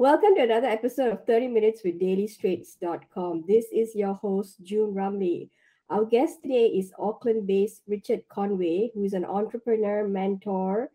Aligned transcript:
Welcome 0.00 0.34
to 0.36 0.44
another 0.44 0.66
episode 0.66 1.12
of 1.12 1.26
30 1.26 1.48
Minutes 1.48 1.82
with 1.84 2.00
DailyStraits.com. 2.00 3.44
This 3.46 3.66
is 3.70 3.94
your 3.94 4.14
host, 4.14 4.56
June 4.62 4.94
Rumley. 4.94 5.50
Our 5.90 6.06
guest 6.06 6.38
today 6.42 6.68
is 6.68 6.94
Auckland 6.98 7.46
based 7.46 7.82
Richard 7.86 8.22
Conway, 8.30 8.92
who 8.94 9.04
is 9.04 9.12
an 9.12 9.26
entrepreneur, 9.26 10.08
mentor, 10.08 10.90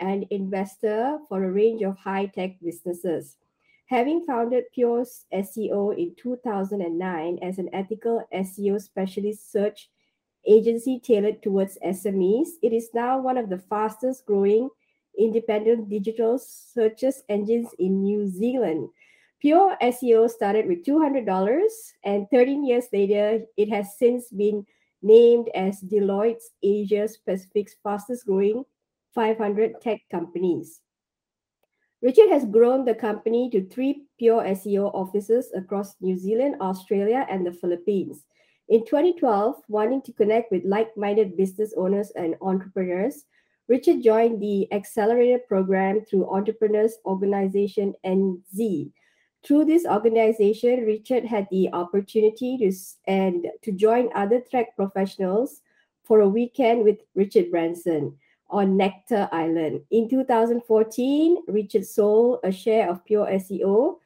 and 0.00 0.26
investor 0.30 1.20
for 1.28 1.44
a 1.44 1.52
range 1.52 1.82
of 1.82 1.96
high 1.96 2.26
tech 2.26 2.56
businesses. 2.60 3.36
Having 3.86 4.26
founded 4.26 4.64
Pure 4.74 5.06
SEO 5.32 5.96
in 5.96 6.16
2009 6.20 7.38
as 7.42 7.58
an 7.58 7.70
ethical 7.72 8.26
SEO 8.34 8.82
specialist 8.82 9.52
search 9.52 9.90
agency 10.44 10.98
tailored 10.98 11.40
towards 11.40 11.78
SMEs, 11.86 12.48
it 12.64 12.72
is 12.72 12.90
now 12.94 13.20
one 13.20 13.38
of 13.38 13.48
the 13.48 13.58
fastest 13.58 14.26
growing 14.26 14.70
independent 15.20 15.88
digital 15.88 16.38
searches 16.38 17.22
engines 17.28 17.68
in 17.78 18.02
New 18.02 18.26
Zealand. 18.26 18.88
Pure 19.40 19.76
SEO 19.82 20.28
started 20.28 20.66
with 20.66 20.84
$200, 20.84 21.66
and 22.04 22.26
13 22.30 22.66
years 22.66 22.86
later, 22.92 23.40
it 23.56 23.70
has 23.70 23.96
since 23.98 24.28
been 24.30 24.66
named 25.02 25.48
as 25.54 25.80
Deloitte's 25.80 26.50
Asia 26.62 27.08
Pacific's 27.26 27.76
fastest 27.82 28.26
growing 28.26 28.64
500 29.14 29.80
tech 29.80 30.00
companies. 30.10 30.80
Richard 32.02 32.30
has 32.30 32.46
grown 32.46 32.84
the 32.84 32.94
company 32.94 33.50
to 33.50 33.66
three 33.68 34.04
Pure 34.18 34.42
SEO 34.44 34.94
offices 34.94 35.50
across 35.54 35.96
New 36.00 36.16
Zealand, 36.16 36.56
Australia, 36.60 37.26
and 37.28 37.46
the 37.46 37.52
Philippines. 37.52 38.24
In 38.68 38.86
2012, 38.86 39.56
wanting 39.68 40.00
to 40.02 40.12
connect 40.12 40.50
with 40.52 40.64
like 40.64 40.96
minded 40.96 41.36
business 41.36 41.74
owners 41.76 42.10
and 42.12 42.36
entrepreneurs, 42.40 43.24
Richard 43.70 44.02
joined 44.02 44.42
the 44.42 44.66
accelerator 44.72 45.38
program 45.38 46.04
through 46.04 46.28
Entrepreneurs 46.28 46.98
Organization 47.06 47.94
NZ. 48.04 48.90
Through 49.44 49.66
this 49.66 49.86
organization, 49.86 50.84
Richard 50.84 51.24
had 51.24 51.46
the 51.52 51.70
opportunity 51.72 52.58
to 52.58 52.72
and 53.06 53.46
to 53.62 53.70
join 53.70 54.10
other 54.12 54.40
tech 54.40 54.74
professionals 54.74 55.62
for 56.02 56.20
a 56.20 56.28
weekend 56.28 56.82
with 56.82 56.98
Richard 57.14 57.52
Branson 57.52 58.18
on 58.48 58.76
Necker 58.76 59.28
Island. 59.30 59.82
In 59.92 60.08
2014, 60.08 61.44
Richard 61.46 61.86
sold 61.86 62.40
a 62.42 62.50
share 62.50 62.90
of 62.90 63.04
Pure 63.04 63.28
SEO 63.28 63.98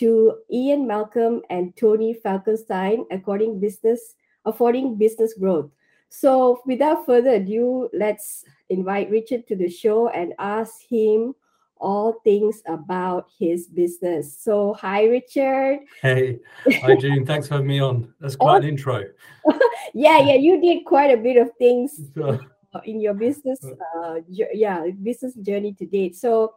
to 0.00 0.38
Ian 0.50 0.86
Malcolm 0.86 1.42
and 1.50 1.76
Tony 1.76 2.14
Falkenstein, 2.24 3.04
according 3.10 3.60
business 3.60 4.14
affording 4.46 4.96
business 4.96 5.34
growth. 5.34 5.70
So, 6.10 6.60
without 6.66 7.06
further 7.06 7.34
ado, 7.34 7.88
let's 7.92 8.44
invite 8.68 9.10
Richard 9.10 9.46
to 9.46 9.56
the 9.56 9.70
show 9.70 10.08
and 10.08 10.34
ask 10.38 10.82
him 10.82 11.34
all 11.80 12.20
things 12.24 12.62
about 12.66 13.28
his 13.38 13.68
business. 13.68 14.36
So, 14.36 14.74
hi, 14.74 15.04
Richard. 15.04 15.78
Hey, 16.02 16.40
hi, 16.82 16.96
June. 17.00 17.24
Thanks 17.24 17.46
for 17.46 17.54
having 17.54 17.68
me 17.68 17.80
on. 17.80 18.12
That's 18.20 18.34
quite 18.34 18.54
oh. 18.54 18.56
an 18.56 18.64
intro. 18.64 19.04
yeah, 19.94 20.18
yeah, 20.18 20.34
you 20.34 20.60
did 20.60 20.84
quite 20.84 21.16
a 21.16 21.16
bit 21.16 21.36
of 21.36 21.50
things 21.58 22.00
in 22.84 23.00
your 23.00 23.14
business, 23.14 23.64
uh, 23.96 24.16
yeah, 24.28 24.86
business 25.02 25.34
journey 25.34 25.72
to 25.74 25.86
date. 25.86 26.16
So, 26.16 26.54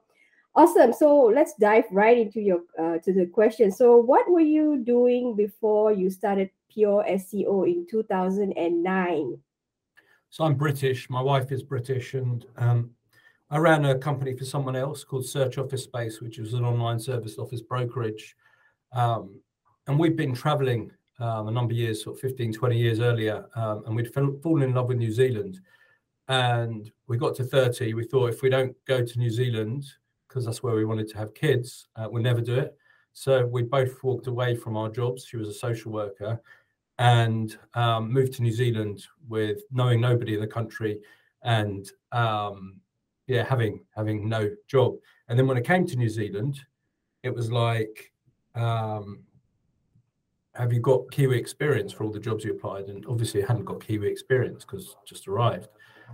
awesome. 0.56 0.94
So, 0.94 1.26
let's 1.26 1.54
dive 1.60 1.86
right 1.92 2.18
into 2.18 2.42
your 2.42 2.62
uh, 2.78 2.98
to 2.98 3.14
the 3.14 3.28
question. 3.28 3.72
So, 3.72 3.98
what 3.98 4.30
were 4.30 4.40
you 4.40 4.84
doing 4.84 5.36
before 5.36 5.94
you 5.94 6.10
started 6.10 6.50
Pure 6.74 7.06
SEO 7.08 7.68
in 7.68 7.86
2009? 7.88 9.38
So 10.30 10.44
I'm 10.44 10.56
British. 10.56 11.10
My 11.10 11.22
wife 11.22 11.52
is 11.52 11.62
British, 11.62 12.16
and 12.16 12.46
um, 12.58 12.90
I 13.52 13.58
ran 13.58 13.86
a 13.86 13.96
company 13.96 14.36
for 14.36 14.46
someone 14.46 14.76
else 14.76 15.04
called 15.04 15.26
Search 15.26 15.60
Office 15.60 15.84
Space, 15.84 16.20
which 16.20 16.40
was 16.40 16.54
an 16.54 16.66
online 16.66 17.00
service 17.00 17.38
office 17.38 17.62
brokerage. 17.62 18.36
Um, 18.92 19.40
and 19.86 20.00
we've 20.00 20.16
been 20.16 20.34
traveling 20.34 20.92
um, 21.20 21.48
a 21.48 21.52
number 21.52 21.74
of 21.74 21.78
years, 21.78 22.04
sort 22.04 22.16
of 22.16 22.22
15, 22.22 22.54
20 22.54 22.78
years 22.78 23.00
earlier, 23.00 23.46
um, 23.56 23.84
and 23.86 23.96
we'd 23.96 24.12
fallen 24.12 24.64
in 24.64 24.74
love 24.74 24.88
with 24.88 24.98
New 24.98 25.12
Zealand. 25.12 25.60
And 26.28 26.92
we 27.08 27.18
got 27.18 27.36
to 27.36 27.44
30. 27.44 27.94
We 27.94 28.06
thought 28.06 28.30
if 28.30 28.42
we 28.42 28.50
don't 28.50 28.76
go 28.88 29.06
to 29.06 29.20
New 29.20 29.30
Zealand, 29.30 29.86
because 30.28 30.46
that's 30.46 30.64
where 30.64 30.74
we 30.74 30.86
wanted 30.86 31.10
to 31.10 31.18
have 31.18 31.36
kids, 31.36 31.88
uh, 31.96 32.08
we'll 32.10 32.24
never 32.24 32.42
do 32.42 32.56
it. 32.56 32.76
So 33.12 33.46
we 33.46 33.62
both 33.62 34.04
walked 34.04 34.26
away 34.26 34.56
from 34.56 34.76
our 34.76 34.90
jobs. 34.90 35.26
She 35.26 35.38
was 35.38 35.48
a 35.48 35.54
social 35.54 35.92
worker 35.92 36.42
and 37.04 37.58
um, 37.74 38.14
moved 38.14 38.32
to 38.32 38.42
New 38.42 38.52
Zealand 38.54 39.06
with 39.28 39.64
knowing 39.72 40.00
nobody 40.00 40.36
in 40.36 40.40
the 40.40 40.48
country 40.48 41.02
and 41.44 41.92
um, 42.14 42.78
yeah, 43.28 43.44
having 43.44 43.84
having 43.94 44.30
no 44.30 44.50
job. 44.68 44.96
And 45.28 45.38
then 45.38 45.46
when 45.46 45.58
I 45.58 45.62
came 45.62 45.86
to 45.88 45.98
New 45.98 46.08
Zealand, 46.08 46.62
it 47.22 47.36
was 47.36 47.52
like, 47.52 48.14
um, 48.56 49.20
have 50.56 50.72
you 50.72 50.80
got 50.80 51.12
Kiwi 51.12 51.38
experience 51.38 51.92
for 51.92 52.06
all 52.06 52.12
the 52.12 52.22
jobs 52.22 52.46
you 52.46 52.52
applied? 52.54 52.86
And 52.86 53.06
obviously, 53.10 53.44
I 53.44 53.48
hadn't 53.48 53.66
got 53.66 53.86
Kiwi 53.86 54.08
experience 54.08 54.64
because 54.64 54.96
just 55.06 55.28
arrived. 55.28 55.68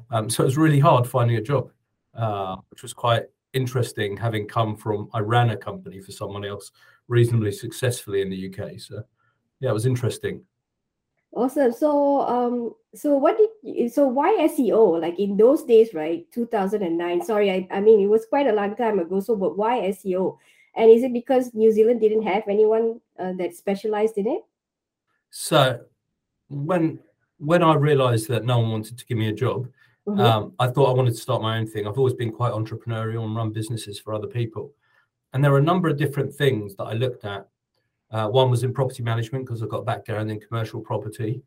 Um, 0.10 0.28
so 0.28 0.42
it 0.42 0.48
was 0.48 0.58
really 0.58 0.80
hard 0.80 1.06
finding 1.06 1.38
a 1.38 1.42
job, 1.42 1.70
uh, 2.16 2.56
which 2.72 2.82
was 2.82 2.94
quite 2.94 3.26
interesting 3.54 4.18
having 4.18 4.48
come 4.48 4.76
from 4.76 5.08
I 5.14 5.20
ran 5.20 5.52
a 5.52 5.58
company 5.58 6.00
for 6.00 6.12
someone 6.12 6.46
else 6.46 6.72
reasonably 7.08 7.52
successfully 7.52 8.22
in 8.22 8.30
the 8.32 8.48
UK. 8.48 8.80
So 8.80 9.04
yeah, 9.60 9.70
it 9.70 9.74
was 9.74 9.86
interesting. 9.86 10.44
Awesome. 11.32 11.72
So, 11.72 12.22
um, 12.22 12.74
so 12.96 13.16
what 13.18 13.38
did 13.38 13.50
you, 13.62 13.90
so 13.90 14.08
why 14.08 14.48
SEO? 14.50 15.00
Like 15.00 15.20
in 15.20 15.38
those 15.38 15.64
days, 15.64 15.94
right? 15.94 16.26
2009. 16.32 17.24
Sorry, 17.24 17.52
I, 17.52 17.68
I 17.72 17.82
mean 17.82 18.00
it 18.00 18.08
was 18.08 18.26
quite 18.26 18.48
a 18.48 18.54
long 18.54 18.76
time 18.76 19.00
ago. 19.00 19.20
So, 19.20 19.36
but 19.36 19.58
why 19.58 19.80
SEO? 19.82 20.38
And 20.76 20.90
is 20.90 21.04
it 21.04 21.14
because 21.14 21.54
New 21.54 21.72
Zealand 21.72 22.02
didn't 22.02 22.24
have 22.24 22.44
anyone 22.48 23.00
uh, 23.20 23.34
that 23.34 23.56
specialized 23.56 24.18
in 24.18 24.28
it? 24.28 24.42
So, 25.30 25.82
when 26.50 27.00
when 27.38 27.64
I 27.64 27.76
realized 27.76 28.28
that 28.30 28.44
no 28.44 28.60
one 28.60 28.72
wanted 28.72 28.98
to 28.98 29.06
give 29.06 29.18
me 29.18 29.30
a 29.30 29.34
job, 29.34 29.68
mm-hmm. 30.08 30.20
um, 30.20 30.54
I 30.60 30.68
thought 30.68 30.90
I 30.90 30.94
wanted 30.94 31.12
to 31.12 31.22
start 31.22 31.42
my 31.42 31.58
own 31.58 31.68
thing. 31.68 31.88
I've 31.88 31.98
always 31.98 32.16
been 32.16 32.32
quite 32.32 32.54
entrepreneurial 32.54 33.24
and 33.24 33.36
run 33.36 33.52
businesses 33.52 34.00
for 34.00 34.14
other 34.14 34.28
people. 34.28 34.74
And 35.32 35.44
there 35.44 35.54
are 35.54 35.60
a 35.60 35.64
number 35.64 35.88
of 35.90 35.98
different 35.98 36.34
things 36.34 36.76
that 36.76 36.86
I 36.86 36.94
looked 36.94 37.24
at 37.24 37.48
uh, 38.12 38.28
one 38.28 38.50
was 38.50 38.64
in 38.64 38.74
property 38.74 39.04
management 39.04 39.46
because 39.46 39.62
I've 39.62 39.70
got 39.70 39.86
background 39.86 40.32
in 40.32 40.40
commercial 40.40 40.82
property. 40.82 41.42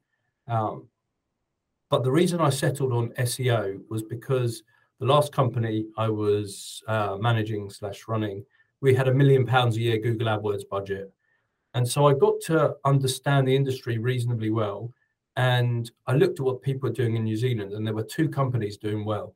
Um, 0.49 0.89
but 1.91 2.05
the 2.05 2.11
reason 2.11 2.41
I 2.41 2.51
settled 2.51 2.93
on 2.93 3.11
SEO 3.11 3.81
was 3.91 4.03
because 4.03 4.63
the 5.01 5.07
last 5.07 5.33
company 5.33 5.87
I 5.99 6.09
was 6.09 6.83
uh, 6.87 7.17
managing 7.21 7.69
slash 7.71 8.07
running, 8.09 8.45
we 8.81 8.95
had 8.95 9.09
a 9.09 9.15
million 9.15 9.45
pounds 9.45 9.77
a 9.77 9.81
year 9.81 9.99
Google 9.99 10.29
AdWords 10.29 10.69
budget. 10.69 11.13
And 11.75 11.87
so 11.87 12.07
I 12.07 12.15
got 12.15 12.41
to 12.47 12.77
understand 12.85 13.49
the 13.49 13.57
industry 13.57 13.99
reasonably 13.99 14.51
well. 14.51 14.93
And 15.37 15.91
I 16.07 16.15
looked 16.15 16.39
at 16.39 16.47
what 16.47 16.63
people 16.63 16.89
are 16.89 16.93
doing 16.93 17.17
in 17.17 17.25
New 17.25 17.37
Zealand, 17.37 17.73
and 17.73 17.87
there 17.87 17.95
were 17.95 18.03
two 18.03 18.29
companies 18.29 18.77
doing 18.77 19.05
well 19.05 19.35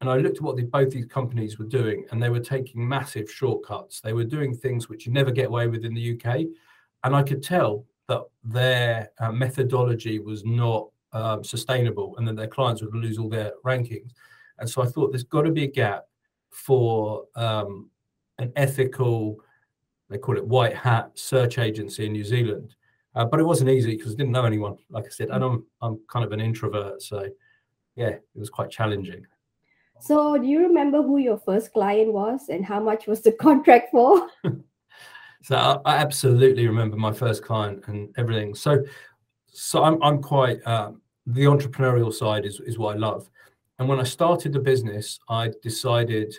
and 0.00 0.08
I 0.08 0.16
looked 0.18 0.36
at 0.36 0.42
what 0.42 0.56
the, 0.56 0.62
both 0.62 0.90
these 0.90 1.06
companies 1.06 1.58
were 1.58 1.66
doing, 1.66 2.04
and 2.10 2.22
they 2.22 2.30
were 2.30 2.40
taking 2.40 2.86
massive 2.86 3.30
shortcuts. 3.30 4.00
They 4.00 4.12
were 4.12 4.24
doing 4.24 4.54
things 4.54 4.88
which 4.88 5.06
you 5.06 5.12
never 5.12 5.30
get 5.30 5.46
away 5.46 5.66
with 5.66 5.84
in 5.84 5.94
the 5.94 6.14
UK, 6.14 6.46
and 7.04 7.16
I 7.16 7.22
could 7.22 7.42
tell 7.42 7.84
that 8.08 8.22
their 8.44 9.10
uh, 9.18 9.32
methodology 9.32 10.18
was 10.18 10.44
not 10.44 10.88
um, 11.12 11.42
sustainable, 11.42 12.16
and 12.16 12.28
that 12.28 12.36
their 12.36 12.46
clients 12.46 12.82
would 12.82 12.94
lose 12.94 13.18
all 13.18 13.28
their 13.28 13.52
rankings. 13.64 14.12
And 14.58 14.68
so 14.68 14.82
I 14.82 14.86
thought 14.86 15.10
there's 15.10 15.24
got 15.24 15.42
to 15.42 15.52
be 15.52 15.64
a 15.64 15.70
gap 15.70 16.04
for 16.50 17.24
um, 17.36 17.90
an 18.38 18.52
ethical, 18.56 19.40
they 20.08 20.18
call 20.18 20.36
it 20.36 20.46
white 20.46 20.74
hat 20.74 21.10
search 21.14 21.58
agency 21.58 22.06
in 22.06 22.12
New 22.12 22.24
Zealand. 22.24 22.74
Uh, 23.14 23.24
but 23.24 23.40
it 23.40 23.44
wasn't 23.44 23.70
easy 23.70 23.96
because 23.96 24.12
I 24.12 24.16
didn't 24.16 24.32
know 24.32 24.44
anyone, 24.44 24.76
like 24.90 25.06
I 25.06 25.08
said, 25.08 25.30
and 25.30 25.42
I'm 25.42 25.66
I'm 25.80 25.98
kind 26.08 26.24
of 26.24 26.32
an 26.32 26.40
introvert, 26.40 27.02
so 27.02 27.26
yeah, 27.96 28.10
it 28.10 28.22
was 28.34 28.50
quite 28.50 28.70
challenging. 28.70 29.26
So, 30.00 30.38
do 30.38 30.46
you 30.46 30.60
remember 30.60 31.02
who 31.02 31.18
your 31.18 31.38
first 31.38 31.72
client 31.72 32.12
was 32.12 32.48
and 32.48 32.64
how 32.64 32.80
much 32.80 33.06
was 33.06 33.22
the 33.22 33.32
contract 33.40 33.90
for? 33.90 34.28
so, 35.42 35.82
I, 35.84 35.96
absolutely 35.96 36.66
remember 36.66 36.96
my 36.96 37.12
first 37.12 37.42
client 37.42 37.84
and 37.86 38.14
everything. 38.16 38.54
So, 38.54 38.84
so 39.48 39.82
I'm 39.82 40.02
I'm 40.02 40.22
quite 40.22 40.64
um, 40.66 41.00
the 41.26 41.44
entrepreneurial 41.44 42.12
side 42.12 42.44
is 42.44 42.60
is 42.60 42.78
what 42.78 42.96
I 42.96 42.98
love. 42.98 43.28
And 43.78 43.88
when 43.88 44.00
I 44.00 44.04
started 44.04 44.52
the 44.52 44.60
business, 44.60 45.18
I 45.28 45.52
decided 45.62 46.34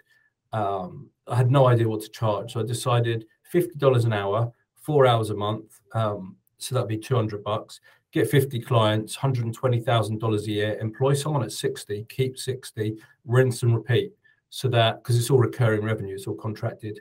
um, 0.52 1.10
I 1.28 1.36
had 1.36 1.52
no 1.52 1.68
idea 1.68 1.88
what 1.88 2.02
to 2.02 2.10
charge. 2.10 2.54
So 2.54 2.60
I 2.60 2.64
decided 2.64 3.26
fifty 3.44 3.78
dollars 3.78 4.06
an 4.06 4.14
hour, 4.14 4.52
four 4.76 5.06
hours 5.06 5.30
a 5.30 5.36
month. 5.36 5.80
Um, 5.94 6.38
so 6.58 6.76
that'd 6.76 6.90
be 6.90 6.98
two 6.98 7.16
hundred 7.16 7.44
bucks 7.44 7.80
get 8.12 8.30
50 8.30 8.60
clients, 8.62 9.16
$120,000 9.18 10.40
a 10.40 10.52
year, 10.52 10.78
employ 10.80 11.14
someone 11.14 11.44
at 11.44 11.52
60, 11.52 12.06
keep 12.10 12.38
60, 12.38 12.98
rinse 13.26 13.64
and 13.64 13.76
repeat. 13.76 14.14
So 14.50 14.68
that, 14.70 15.04
because 15.04 15.18
it's 15.18 15.30
all 15.30 15.38
recurring 15.38 15.84
revenue, 15.84 16.16
it's 16.16 16.26
all 16.26 16.36
contracted. 16.36 17.00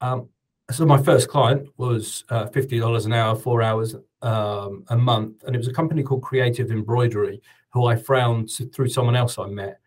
Um, 0.00 0.28
so 0.70 0.84
my 0.86 1.00
first 1.00 1.28
client 1.28 1.68
was 1.76 2.24
uh, 2.30 2.46
$50 2.46 3.06
an 3.06 3.12
hour, 3.12 3.36
four 3.36 3.62
hours 3.62 3.94
um, 4.22 4.84
a 4.88 4.96
month. 4.96 5.44
And 5.44 5.54
it 5.54 5.58
was 5.58 5.68
a 5.68 5.72
company 5.72 6.02
called 6.02 6.22
Creative 6.22 6.70
Embroidery, 6.70 7.40
who 7.72 7.86
I 7.86 7.96
found 7.96 8.50
through 8.74 8.88
someone 8.88 9.16
else 9.16 9.38
I 9.38 9.46
met. 9.46 9.78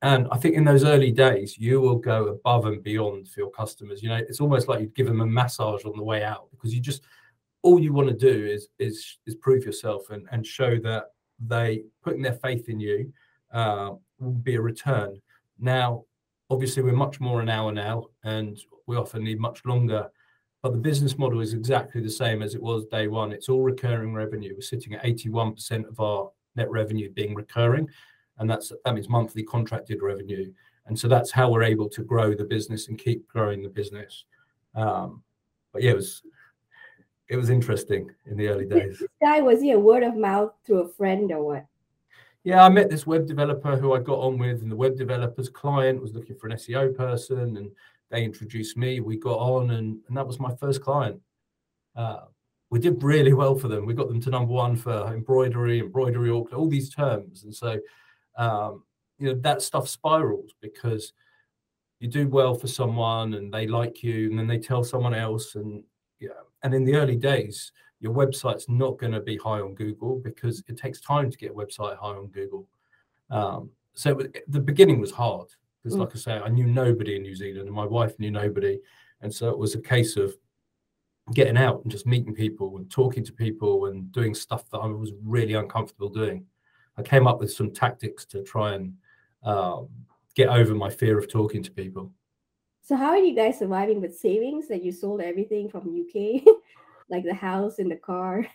and 0.00 0.26
I 0.30 0.38
think 0.38 0.54
in 0.54 0.64
those 0.64 0.84
early 0.84 1.10
days, 1.12 1.58
you 1.58 1.80
will 1.80 1.96
go 1.96 2.28
above 2.28 2.66
and 2.66 2.82
beyond 2.82 3.28
for 3.28 3.40
your 3.40 3.50
customers. 3.50 4.02
You 4.02 4.08
know, 4.08 4.16
it's 4.16 4.40
almost 4.40 4.68
like 4.68 4.80
you'd 4.80 4.94
give 4.94 5.06
them 5.06 5.20
a 5.20 5.26
massage 5.26 5.84
on 5.84 5.96
the 5.96 6.02
way 6.02 6.22
out 6.22 6.48
because 6.50 6.74
you 6.74 6.80
just 6.80 7.02
all 7.62 7.80
you 7.80 7.92
want 7.92 8.08
to 8.08 8.14
do 8.14 8.46
is 8.46 8.68
is 8.78 9.18
is 9.26 9.34
prove 9.36 9.64
yourself 9.64 10.10
and 10.10 10.28
and 10.32 10.46
show 10.46 10.78
that 10.78 11.04
they 11.38 11.84
putting 12.02 12.22
their 12.22 12.34
faith 12.34 12.68
in 12.68 12.80
you 12.80 13.12
uh, 13.52 13.90
will 14.20 14.32
be 14.32 14.54
a 14.54 14.60
return. 14.60 15.20
Now, 15.58 16.04
obviously, 16.50 16.82
we're 16.82 16.92
much 16.92 17.20
more 17.20 17.40
an 17.40 17.48
hour 17.48 17.72
now, 17.72 18.06
and 18.24 18.58
we 18.86 18.96
often 18.96 19.24
need 19.24 19.40
much 19.40 19.64
longer. 19.64 20.08
But 20.62 20.72
the 20.72 20.78
business 20.78 21.18
model 21.18 21.40
is 21.40 21.54
exactly 21.54 22.00
the 22.00 22.10
same 22.10 22.40
as 22.40 22.54
it 22.54 22.62
was 22.62 22.84
day 22.86 23.08
one. 23.08 23.32
It's 23.32 23.48
all 23.48 23.62
recurring 23.62 24.14
revenue. 24.14 24.54
We're 24.54 24.62
sitting 24.62 24.94
at 24.94 25.02
81% 25.02 25.88
of 25.88 25.98
our 25.98 26.30
net 26.54 26.70
revenue 26.70 27.10
being 27.10 27.34
recurring 27.34 27.88
and 28.38 28.48
that's 28.48 28.72
that 28.84 28.94
means 28.94 29.08
monthly 29.08 29.42
contracted 29.42 30.02
revenue. 30.02 30.52
And 30.86 30.98
so 30.98 31.06
that's 31.08 31.30
how 31.30 31.50
we're 31.50 31.62
able 31.62 31.88
to 31.90 32.02
grow 32.02 32.34
the 32.34 32.44
business 32.44 32.88
and 32.88 32.98
keep 32.98 33.28
growing 33.28 33.62
the 33.62 33.68
business. 33.68 34.24
Um, 34.74 35.22
but 35.72 35.82
yeah, 35.82 35.92
it 35.92 35.96
was 35.96 36.22
it 37.32 37.36
was 37.36 37.48
interesting 37.48 38.10
in 38.26 38.36
the 38.36 38.46
early 38.48 38.66
days. 38.66 38.98
This 38.98 39.08
guy 39.22 39.40
was 39.40 39.62
he 39.62 39.70
a 39.70 39.78
word 39.78 40.02
of 40.02 40.14
mouth 40.16 40.52
through 40.66 40.80
a 40.80 40.88
friend 40.88 41.32
or 41.32 41.42
what? 41.42 41.66
Yeah, 42.44 42.62
I 42.62 42.68
met 42.68 42.90
this 42.90 43.06
web 43.06 43.26
developer 43.26 43.74
who 43.74 43.94
I 43.94 44.00
got 44.00 44.18
on 44.18 44.36
with, 44.36 44.60
and 44.60 44.70
the 44.70 44.76
web 44.76 44.98
developer's 44.98 45.48
client 45.48 46.02
was 46.02 46.12
looking 46.12 46.36
for 46.36 46.48
an 46.48 46.56
SEO 46.58 46.94
person, 46.94 47.56
and 47.56 47.70
they 48.10 48.22
introduced 48.22 48.76
me. 48.76 49.00
We 49.00 49.16
got 49.16 49.38
on, 49.38 49.70
and, 49.70 49.98
and 50.06 50.16
that 50.16 50.26
was 50.26 50.40
my 50.40 50.54
first 50.56 50.82
client. 50.82 51.22
Uh, 51.96 52.24
we 52.68 52.78
did 52.78 53.02
really 53.02 53.32
well 53.32 53.54
for 53.54 53.68
them. 53.68 53.86
We 53.86 53.94
got 53.94 54.08
them 54.08 54.20
to 54.20 54.30
number 54.30 54.52
one 54.52 54.76
for 54.76 55.14
embroidery, 55.14 55.78
embroidery, 55.80 56.28
all 56.28 56.68
these 56.68 56.94
terms, 56.94 57.44
and 57.44 57.54
so 57.54 57.78
um, 58.36 58.82
you 59.18 59.28
know 59.28 59.40
that 59.40 59.62
stuff 59.62 59.88
spirals 59.88 60.52
because 60.60 61.14
you 61.98 62.08
do 62.08 62.28
well 62.28 62.54
for 62.54 62.66
someone 62.66 63.34
and 63.34 63.54
they 63.54 63.66
like 63.66 64.02
you 64.02 64.28
and 64.28 64.38
then 64.38 64.48
they 64.48 64.58
tell 64.58 64.82
someone 64.82 65.14
else 65.14 65.54
and 65.54 65.84
and 66.62 66.74
in 66.74 66.84
the 66.84 66.94
early 66.94 67.16
days 67.16 67.72
your 68.00 68.12
website's 68.12 68.68
not 68.68 68.98
going 68.98 69.12
to 69.12 69.20
be 69.20 69.36
high 69.36 69.60
on 69.60 69.74
google 69.74 70.18
because 70.18 70.62
it 70.68 70.76
takes 70.76 71.00
time 71.00 71.30
to 71.30 71.36
get 71.36 71.52
a 71.52 71.54
website 71.54 71.96
high 71.96 72.08
on 72.08 72.26
google 72.28 72.66
um, 73.30 73.70
so 73.94 74.20
the 74.48 74.60
beginning 74.60 75.00
was 75.00 75.10
hard 75.10 75.48
because 75.82 75.96
mm. 75.96 76.00
like 76.00 76.14
i 76.14 76.18
say 76.18 76.32
i 76.38 76.48
knew 76.48 76.66
nobody 76.66 77.16
in 77.16 77.22
new 77.22 77.34
zealand 77.34 77.66
and 77.66 77.76
my 77.76 77.86
wife 77.86 78.18
knew 78.18 78.30
nobody 78.30 78.78
and 79.20 79.32
so 79.32 79.48
it 79.48 79.58
was 79.58 79.74
a 79.74 79.80
case 79.80 80.16
of 80.16 80.34
getting 81.34 81.56
out 81.56 81.80
and 81.82 81.92
just 81.92 82.06
meeting 82.06 82.34
people 82.34 82.76
and 82.76 82.90
talking 82.90 83.24
to 83.24 83.32
people 83.32 83.86
and 83.86 84.10
doing 84.12 84.34
stuff 84.34 84.68
that 84.70 84.78
i 84.78 84.86
was 84.86 85.12
really 85.22 85.54
uncomfortable 85.54 86.08
doing 86.08 86.44
I 86.96 87.02
came 87.02 87.26
up 87.26 87.40
with 87.40 87.52
some 87.52 87.70
tactics 87.72 88.24
to 88.26 88.42
try 88.42 88.74
and 88.74 88.94
um, 89.44 89.88
get 90.34 90.48
over 90.48 90.74
my 90.74 90.90
fear 90.90 91.18
of 91.18 91.30
talking 91.30 91.62
to 91.62 91.70
people. 91.70 92.12
So 92.82 92.96
how 92.96 93.10
are 93.10 93.18
you 93.18 93.34
guys 93.34 93.58
surviving 93.58 94.00
with 94.00 94.16
savings 94.16 94.68
that 94.68 94.82
you 94.82 94.92
sold 94.92 95.20
everything 95.20 95.68
from 95.68 95.80
UK, 95.80 96.42
like 97.08 97.24
the 97.24 97.34
house 97.34 97.78
and 97.78 97.90
the 97.90 97.96
car? 97.96 98.46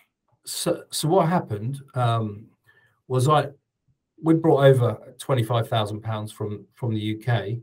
So, 0.44 0.84
so 0.90 1.08
what 1.08 1.28
happened 1.28 1.80
um, 1.94 2.46
was 3.08 3.28
I 3.28 3.48
we 4.22 4.34
brought 4.34 4.64
over 4.64 5.14
twenty 5.18 5.42
five 5.42 5.68
thousand 5.68 6.02
pounds 6.02 6.30
from 6.30 6.66
from 6.74 6.94
the 6.94 7.16
UK, 7.16 7.58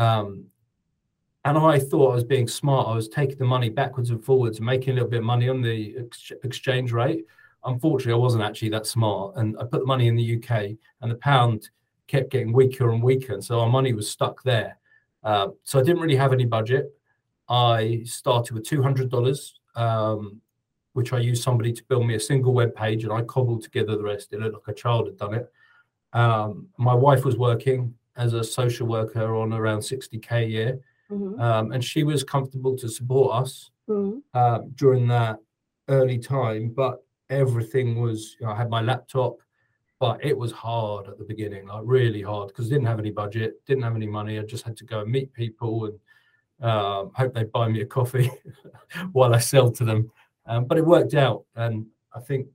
um, 0.00 0.44
and 1.44 1.58
I 1.58 1.78
thought 1.78 2.12
I 2.12 2.14
was 2.14 2.24
being 2.24 2.48
smart. 2.48 2.88
I 2.88 2.94
was 2.94 3.08
taking 3.08 3.38
the 3.38 3.44
money 3.44 3.68
backwards 3.68 4.10
and 4.10 4.24
forwards 4.24 4.60
making 4.60 4.90
a 4.90 4.94
little 4.94 5.08
bit 5.08 5.18
of 5.18 5.24
money 5.24 5.48
on 5.48 5.60
the 5.60 5.96
ex- 5.98 6.32
exchange 6.42 6.92
rate 6.92 7.24
unfortunately, 7.66 8.12
I 8.12 8.22
wasn't 8.22 8.44
actually 8.44 8.70
that 8.70 8.86
smart, 8.86 9.36
and 9.36 9.56
I 9.58 9.64
put 9.64 9.80
the 9.80 9.86
money 9.86 10.08
in 10.08 10.16
the 10.16 10.36
UK, 10.36 10.76
and 11.00 11.10
the 11.10 11.16
pound 11.16 11.68
kept 12.06 12.30
getting 12.30 12.52
weaker 12.52 12.90
and 12.90 13.02
weaker, 13.02 13.34
and 13.34 13.44
so 13.44 13.60
our 13.60 13.68
money 13.68 13.92
was 13.92 14.08
stuck 14.08 14.42
there. 14.42 14.78
Uh, 15.26 15.48
so 15.64 15.80
I 15.80 15.82
didn't 15.82 16.00
really 16.00 16.16
have 16.16 16.32
any 16.32 16.46
budget. 16.46 16.84
I 17.48 18.02
started 18.04 18.54
with 18.54 18.64
two 18.64 18.80
hundred 18.80 19.10
dollars, 19.10 19.60
um, 19.74 20.40
which 20.92 21.12
I 21.12 21.18
used 21.18 21.42
somebody 21.42 21.72
to 21.72 21.82
build 21.88 22.06
me 22.06 22.14
a 22.14 22.20
single 22.20 22.54
web 22.54 22.72
page, 22.74 23.02
and 23.04 23.12
I 23.12 23.22
cobbled 23.22 23.62
together 23.64 23.96
the 23.96 24.04
rest. 24.04 24.32
It 24.32 24.38
looked 24.40 24.54
like 24.54 24.76
a 24.76 24.80
child 24.80 25.06
had 25.08 25.18
done 25.18 25.34
it. 25.34 25.46
Um, 26.12 26.68
my 26.78 26.94
wife 26.94 27.24
was 27.24 27.36
working 27.36 27.92
as 28.16 28.34
a 28.34 28.44
social 28.44 28.86
worker 28.86 29.34
on 29.34 29.52
around 29.52 29.82
sixty 29.82 30.18
k 30.18 30.44
a 30.44 30.46
year, 30.46 30.80
mm-hmm. 31.10 31.40
um, 31.40 31.72
and 31.72 31.82
she 31.84 32.04
was 32.04 32.22
comfortable 32.22 32.76
to 32.78 32.88
support 32.88 33.34
us 33.42 33.70
mm-hmm. 33.88 34.18
uh, 34.32 34.60
during 34.76 35.08
that 35.08 35.38
early 35.88 36.18
time. 36.18 36.68
But 36.68 37.02
everything 37.30 38.00
was 38.00 38.36
you 38.38 38.46
know, 38.46 38.52
I 38.52 38.56
had 38.56 38.70
my 38.70 38.80
laptop, 38.80 39.38
but 39.98 40.22
it 40.24 40.36
was 40.36 40.52
hard 40.52 41.08
at 41.08 41.18
the 41.18 41.24
beginning, 41.24 41.66
like 41.66 41.82
really 41.84 42.22
hard 42.22 42.48
because 42.48 42.68
didn't 42.68 42.86
have 42.86 42.98
any 42.98 43.10
budget, 43.10 43.64
didn't 43.66 43.82
have 43.82 43.96
any 43.96 44.06
money. 44.06 44.38
I 44.38 44.42
just 44.42 44.64
had 44.64 44.76
to 44.78 44.84
go 44.84 45.00
and 45.00 45.10
meet 45.10 45.32
people 45.32 45.86
and 45.86 46.68
um, 46.68 47.10
hope 47.14 47.34
they'd 47.34 47.52
buy 47.52 47.68
me 47.68 47.80
a 47.80 47.86
coffee 47.86 48.30
while 49.12 49.34
I 49.34 49.38
sell 49.38 49.70
to 49.72 49.84
them. 49.84 50.10
Um, 50.46 50.64
but 50.66 50.78
it 50.78 50.86
worked 50.86 51.14
out, 51.14 51.44
and 51.56 51.86
I 52.14 52.20
think 52.20 52.46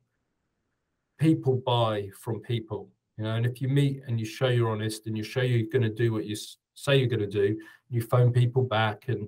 people 1.19 1.57
buy 1.57 2.09
from 2.17 2.39
people, 2.39 2.89
you 3.17 3.23
know. 3.23 3.35
And 3.35 3.45
if 3.45 3.61
you 3.61 3.67
meet 3.67 4.01
and 4.07 4.19
you 4.19 4.25
show 4.25 4.47
you're 4.47 4.69
honest 4.69 5.07
and 5.07 5.17
you 5.17 5.23
show 5.23 5.41
you're 5.41 5.67
going 5.71 5.81
to 5.83 5.89
do 5.89 6.13
what 6.13 6.25
you 6.25 6.37
say 6.73 6.97
you're 6.97 7.07
going 7.07 7.19
to 7.19 7.27
do, 7.27 7.57
you 7.89 8.01
phone 8.01 8.31
people 8.31 8.63
back 8.63 9.09
and 9.09 9.27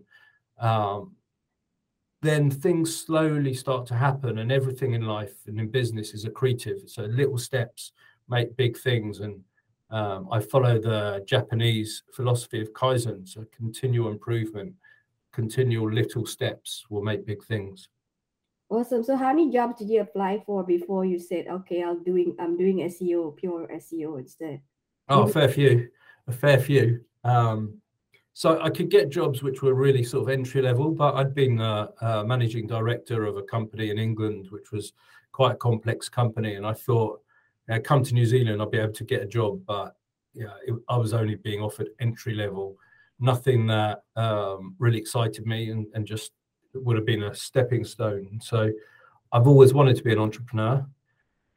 um, 0.60 1.12
then 2.24 2.50
things 2.50 2.96
slowly 2.96 3.54
start 3.54 3.86
to 3.88 3.94
happen 3.94 4.40
and 4.40 4.52
everything 4.52 4.94
in 4.94 5.04
life 5.06 5.34
and 5.46 5.60
in 5.60 5.68
business 5.70 6.14
is 6.14 6.26
accretive. 6.26 6.90
So 6.90 7.04
little 7.04 7.38
steps 7.38 7.92
make 8.30 8.56
big 8.56 8.78
things. 8.78 9.20
And 9.20 9.42
um, 9.92 10.28
i 10.32 10.40
follow 10.40 10.80
the 10.80 11.24
japanese 11.28 12.04
philosophy 12.14 12.62
of 12.62 12.74
kaizen. 12.74 13.28
So 13.28 13.46
continual 13.56 14.10
improvement 14.10 14.74
continual 15.34 15.92
little 15.92 16.26
steps 16.26 16.86
will 16.90 17.02
make 17.02 17.26
big 17.26 17.44
things. 17.44 17.90
Awesome. 18.70 19.04
So 19.04 19.18
how 19.18 19.34
many 19.34 19.52
jobs 19.52 19.80
did 19.80 19.90
you 19.90 20.02
apply 20.02 20.44
for 20.46 20.64
before 20.64 21.06
you 21.06 21.20
said 21.20 21.48
okay 21.48 21.84
i'm 21.84 22.04
doing 22.04 22.36
i'm 22.40 22.56
doing 22.58 22.78
seo 22.90 23.36
pure 23.36 23.68
seo 23.76 24.20
instead? 24.20 24.62
Oh 25.10 25.24
a 25.24 25.28
fair 25.28 25.50
few. 25.50 25.90
A 26.28 26.32
fair 26.32 26.60
few. 26.60 27.02
Um, 27.24 27.82
so 28.34 28.60
I 28.62 28.70
could 28.70 28.90
get 28.90 29.10
jobs 29.10 29.44
which 29.44 29.62
were 29.62 29.76
really 29.76 30.04
sort 30.04 30.24
of 30.24 30.30
entry 30.30 30.62
level, 30.62 30.90
but 30.92 31.14
I'd 31.16 31.36
been 31.36 31.62
a, 31.62 31.90
a, 32.02 32.26
managing 32.26 32.66
director 32.66 33.26
of 33.26 33.38
a 33.38 33.44
company 33.44 33.92
in 33.92 34.00
England, 34.00 34.48
which 34.50 34.72
was 34.72 34.94
quite 35.32 35.54
a 35.54 35.58
complex 35.58 36.10
company, 36.10 36.56
and 36.56 36.66
I 36.66 36.74
thought, 36.74 37.22
you 37.68 37.76
know, 37.76 37.82
come 37.82 38.04
to 38.04 38.14
New 38.14 38.26
Zealand, 38.26 38.60
I'll 38.60 38.70
be 38.70 38.80
able 38.80 38.94
to 38.94 39.04
get 39.04 39.22
a 39.22 39.28
job, 39.28 39.62
but 39.68 39.96
yeah, 40.34 40.54
I 40.90 40.98
was 40.98 41.14
only 41.14 41.36
being 41.36 41.62
offered 41.62 41.90
entry 42.00 42.34
level, 42.34 42.76
nothing 43.20 43.68
that 43.68 44.04
um, 44.16 44.76
really 44.80 44.98
excited 44.98 45.46
me, 45.46 45.70
and, 45.70 45.86
and 45.94 46.06
just 46.06 46.32
would 46.74 46.96
have 46.96 47.06
been 47.06 47.24
a 47.24 47.36
stepping 47.36 47.84
stone. 47.84 48.40
So 48.42 48.72
I've 49.32 49.48
always 49.48 49.76
wanted 49.76 49.96
to 49.98 50.04
be 50.04 50.12
an 50.12 50.20
entrepreneur, 50.20 50.86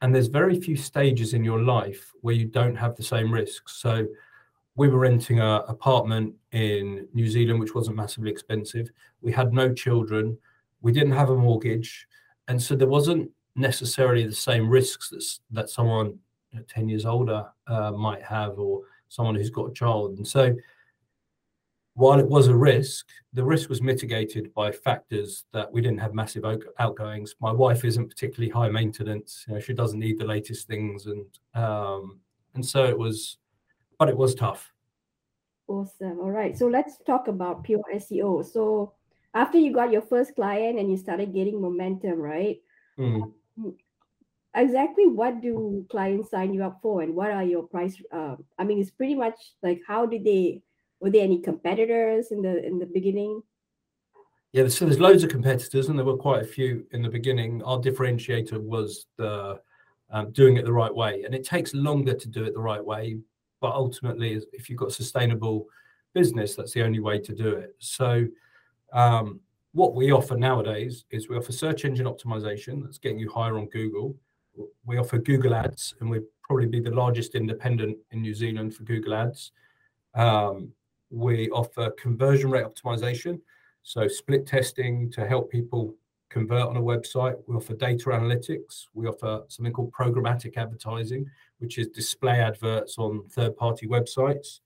and 0.01 0.13
there's 0.13 0.27
very 0.27 0.59
few 0.59 0.75
stages 0.75 1.33
in 1.33 1.43
your 1.43 1.61
life 1.61 2.13
where 2.21 2.35
you 2.35 2.45
don't 2.45 2.75
have 2.75 2.95
the 2.95 3.03
same 3.03 3.33
risks. 3.33 3.77
So 3.77 4.05
we 4.77 4.87
were 4.87 4.99
renting 4.99 5.39
an 5.39 5.63
apartment 5.67 6.35
in 6.51 7.07
New 7.13 7.27
Zealand, 7.27 7.59
which 7.59 7.73
wasn't 7.73 7.97
massively 7.97 8.29
expensive. 8.29 8.89
We 9.21 9.31
had 9.31 9.51
no 9.51 9.73
children. 9.73 10.37
We 10.81 10.91
didn't 10.91 11.13
have 11.13 11.31
a 11.31 11.35
mortgage. 11.35 12.07
And 12.47 12.61
so 12.61 12.75
there 12.75 12.87
wasn't 12.87 13.31
necessarily 13.55 14.25
the 14.25 14.35
same 14.35 14.69
risks 14.69 15.09
that, 15.09 15.25
that 15.49 15.69
someone 15.71 16.19
you 16.51 16.59
know, 16.59 16.65
10 16.69 16.89
years 16.89 17.05
older 17.05 17.47
uh, 17.65 17.91
might 17.91 18.21
have 18.21 18.59
or 18.59 18.83
someone 19.09 19.33
who's 19.33 19.49
got 19.49 19.71
a 19.71 19.73
child. 19.73 20.15
And 20.17 20.27
so 20.27 20.55
while 21.95 22.19
it 22.19 22.29
was 22.29 22.47
a 22.47 22.55
risk, 22.55 23.07
the 23.33 23.43
risk 23.43 23.69
was 23.69 23.81
mitigated 23.81 24.53
by 24.53 24.71
factors 24.71 25.45
that 25.53 25.71
we 25.71 25.81
didn't 25.81 26.01
have 26.01 26.13
massive 26.13 26.45
outgoings. 26.77 27.35
My 27.41 27.51
wife 27.51 27.83
isn't 27.83 28.09
particularly 28.09 28.51
high 28.51 28.69
maintenance. 28.69 29.43
You 29.47 29.55
know, 29.55 29.59
she 29.59 29.73
doesn't 29.73 29.97
need 29.97 30.19
the 30.19 30.25
latest 30.25 30.67
things. 30.67 31.07
And, 31.07 31.25
um, 31.55 32.19
and 32.53 32.63
so 32.63 32.85
it 32.85 32.97
was, 32.97 33.39
but 33.99 34.09
it 34.09 34.17
was 34.17 34.35
tough. 34.35 34.71
Awesome. 35.67 36.19
All 36.19 36.31
right. 36.31 36.57
So 36.57 36.67
let's 36.67 36.97
talk 37.05 37.27
about 37.27 37.63
pure 37.63 37.83
SEO. 37.93 38.45
So 38.45 38.93
after 39.33 39.57
you 39.57 39.73
got 39.73 39.91
your 39.91 40.01
first 40.01 40.35
client 40.35 40.79
and 40.79 40.89
you 40.89 40.97
started 40.97 41.33
getting 41.33 41.61
momentum, 41.61 42.19
right? 42.19 42.57
Mm. 42.97 43.33
Exactly 44.55 45.07
what 45.07 45.41
do 45.41 45.85
clients 45.89 46.31
sign 46.31 46.53
you 46.53 46.63
up 46.63 46.79
for 46.81 47.01
and 47.01 47.13
what 47.13 47.31
are 47.31 47.43
your 47.43 47.63
price? 47.63 48.01
Uh, 48.11 48.37
I 48.57 48.63
mean, 48.63 48.79
it's 48.79 48.91
pretty 48.91 49.15
much 49.15 49.35
like 49.61 49.81
how 49.87 50.05
did 50.05 50.23
they 50.23 50.61
were 50.99 51.11
there 51.11 51.23
any 51.23 51.39
competitors 51.39 52.31
in 52.31 52.41
the 52.41 52.65
in 52.65 52.79
the 52.79 52.85
beginning? 52.85 53.43
Yeah, 54.53 54.67
so 54.69 54.85
there's 54.85 54.99
loads 54.99 55.23
of 55.23 55.29
competitors, 55.29 55.89
and 55.89 55.99
there 55.99 56.05
were 56.05 56.17
quite 56.17 56.41
a 56.41 56.47
few 56.47 56.87
in 56.91 57.03
the 57.03 57.09
beginning. 57.09 57.61
Our 57.63 57.79
differentiator 57.79 58.59
was 58.59 59.05
the 59.17 59.59
um, 60.09 60.31
doing 60.31 60.57
it 60.57 60.65
the 60.65 60.73
right 60.73 60.93
way, 60.93 61.23
and 61.23 61.35
it 61.35 61.43
takes 61.43 61.73
longer 61.75 62.13
to 62.13 62.27
do 62.27 62.45
it 62.45 62.53
the 62.53 62.61
right 62.61 62.83
way 62.83 63.19
but 63.61 63.73
ultimately 63.73 64.41
if 64.53 64.69
you've 64.69 64.79
got 64.79 64.91
sustainable 64.91 65.67
business 66.13 66.55
that's 66.55 66.73
the 66.73 66.83
only 66.83 66.99
way 66.99 67.19
to 67.19 67.33
do 67.33 67.49
it 67.49 67.75
so 67.79 68.25
um, 68.93 69.39
what 69.73 69.93
we 69.93 70.11
offer 70.11 70.35
nowadays 70.35 71.05
is 71.11 71.29
we 71.29 71.37
offer 71.37 71.51
search 71.51 71.85
engine 71.85 72.05
optimization 72.05 72.83
that's 72.83 72.97
getting 72.97 73.19
you 73.19 73.29
higher 73.29 73.57
on 73.57 73.67
google 73.67 74.15
we 74.85 74.97
offer 74.97 75.17
google 75.17 75.53
ads 75.53 75.95
and 75.99 76.09
we'd 76.09 76.23
probably 76.41 76.65
be 76.65 76.79
the 76.79 76.89
largest 76.89 77.35
independent 77.35 77.97
in 78.11 78.21
new 78.21 78.33
zealand 78.33 78.73
for 78.73 78.83
google 78.83 79.13
ads 79.13 79.51
Um, 80.15 80.73
we 81.09 81.49
offer 81.51 81.91
conversion 81.91 82.49
rate 82.51 82.65
optimization, 82.65 83.39
so 83.83 84.07
split 84.07 84.45
testing 84.45 85.09
to 85.11 85.25
help 85.25 85.49
people 85.49 85.95
convert 86.29 86.67
on 86.67 86.75
a 86.75 86.81
website. 86.81 87.35
We 87.47 87.55
offer 87.55 87.75
data 87.75 88.09
analytics. 88.09 88.87
We 88.93 89.07
offer 89.07 89.43
something 89.47 89.71
called 89.71 89.93
programmatic 89.93 90.57
advertising, 90.57 91.29
which 91.59 91.77
is 91.77 91.87
display 91.87 92.39
adverts 92.39 92.97
on 92.97 93.23
third-party 93.29 93.87
websites. 93.87 94.59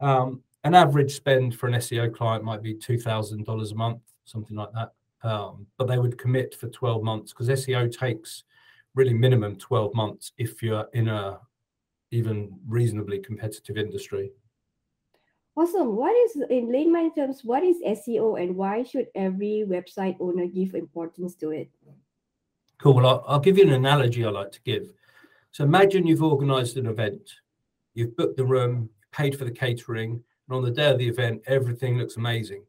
Um, 0.00 0.42
an 0.64 0.74
average 0.74 1.14
spend 1.14 1.54
for 1.54 1.66
an 1.66 1.74
SEO 1.74 2.14
client 2.14 2.44
might 2.44 2.62
be 2.62 2.74
$2,000 2.74 3.72
a 3.72 3.74
month, 3.74 4.00
something 4.24 4.56
like 4.56 4.72
that. 4.72 4.92
Um, 5.22 5.66
but 5.76 5.86
they 5.86 5.98
would 5.98 6.18
commit 6.18 6.54
for 6.54 6.68
12 6.68 7.02
months 7.02 7.32
because 7.32 7.48
SEO 7.48 7.94
takes 7.94 8.44
really 8.94 9.14
minimum 9.14 9.56
12 9.56 9.94
months 9.94 10.32
if 10.38 10.62
you're 10.62 10.88
in 10.92 11.08
a 11.08 11.38
even 12.10 12.52
reasonably 12.66 13.18
competitive 13.20 13.76
industry. 13.76 14.32
Awesome. 15.56 15.96
What 15.96 16.16
is, 16.16 16.42
in 16.48 16.72
layman 16.72 17.14
terms, 17.14 17.42
what 17.44 17.62
is 17.62 17.76
SEO 17.82 18.40
and 18.40 18.56
why 18.56 18.82
should 18.82 19.06
every 19.14 19.64
website 19.68 20.16
owner 20.20 20.46
give 20.46 20.74
importance 20.74 21.34
to 21.36 21.50
it? 21.50 21.70
Cool. 22.78 22.94
Well, 22.94 23.06
I'll, 23.06 23.24
I'll 23.26 23.40
give 23.40 23.58
you 23.58 23.64
an 23.64 23.72
analogy 23.72 24.24
I 24.24 24.30
like 24.30 24.52
to 24.52 24.60
give. 24.62 24.92
So 25.52 25.64
imagine 25.64 26.06
you've 26.06 26.22
organized 26.22 26.76
an 26.76 26.86
event, 26.86 27.28
you've 27.94 28.16
booked 28.16 28.36
the 28.36 28.44
room, 28.44 28.88
paid 29.12 29.36
for 29.36 29.44
the 29.44 29.50
catering, 29.50 30.22
and 30.48 30.56
on 30.56 30.62
the 30.62 30.70
day 30.70 30.90
of 30.90 30.98
the 30.98 31.08
event, 31.08 31.42
everything 31.46 31.98
looks 31.98 32.16
amazing. 32.16 32.64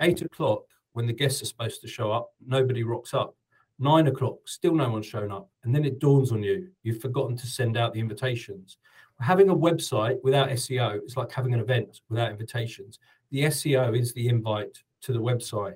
Eight 0.00 0.20
o'clock, 0.22 0.64
when 0.92 1.06
the 1.06 1.12
guests 1.12 1.42
are 1.42 1.46
supposed 1.46 1.80
to 1.80 1.88
show 1.88 2.12
up, 2.12 2.32
nobody 2.46 2.82
rocks 2.82 3.14
up. 3.14 3.34
Nine 3.78 4.06
o'clock, 4.06 4.36
still 4.46 4.74
no 4.74 4.88
one's 4.90 5.06
shown 5.06 5.30
up. 5.30 5.50
And 5.64 5.74
then 5.74 5.84
it 5.84 5.98
dawns 5.98 6.32
on 6.32 6.42
you, 6.42 6.68
you've 6.82 7.00
forgotten 7.00 7.36
to 7.36 7.46
send 7.46 7.76
out 7.76 7.92
the 7.92 8.00
invitations. 8.00 8.78
Having 9.20 9.48
a 9.48 9.56
website 9.56 10.18
without 10.22 10.50
SEO 10.50 11.04
is 11.04 11.16
like 11.16 11.32
having 11.32 11.54
an 11.54 11.60
event 11.60 12.00
without 12.10 12.30
invitations. 12.30 12.98
The 13.30 13.44
SEO 13.44 13.98
is 13.98 14.12
the 14.12 14.28
invite 14.28 14.78
to 15.02 15.12
the 15.12 15.20
website. 15.20 15.74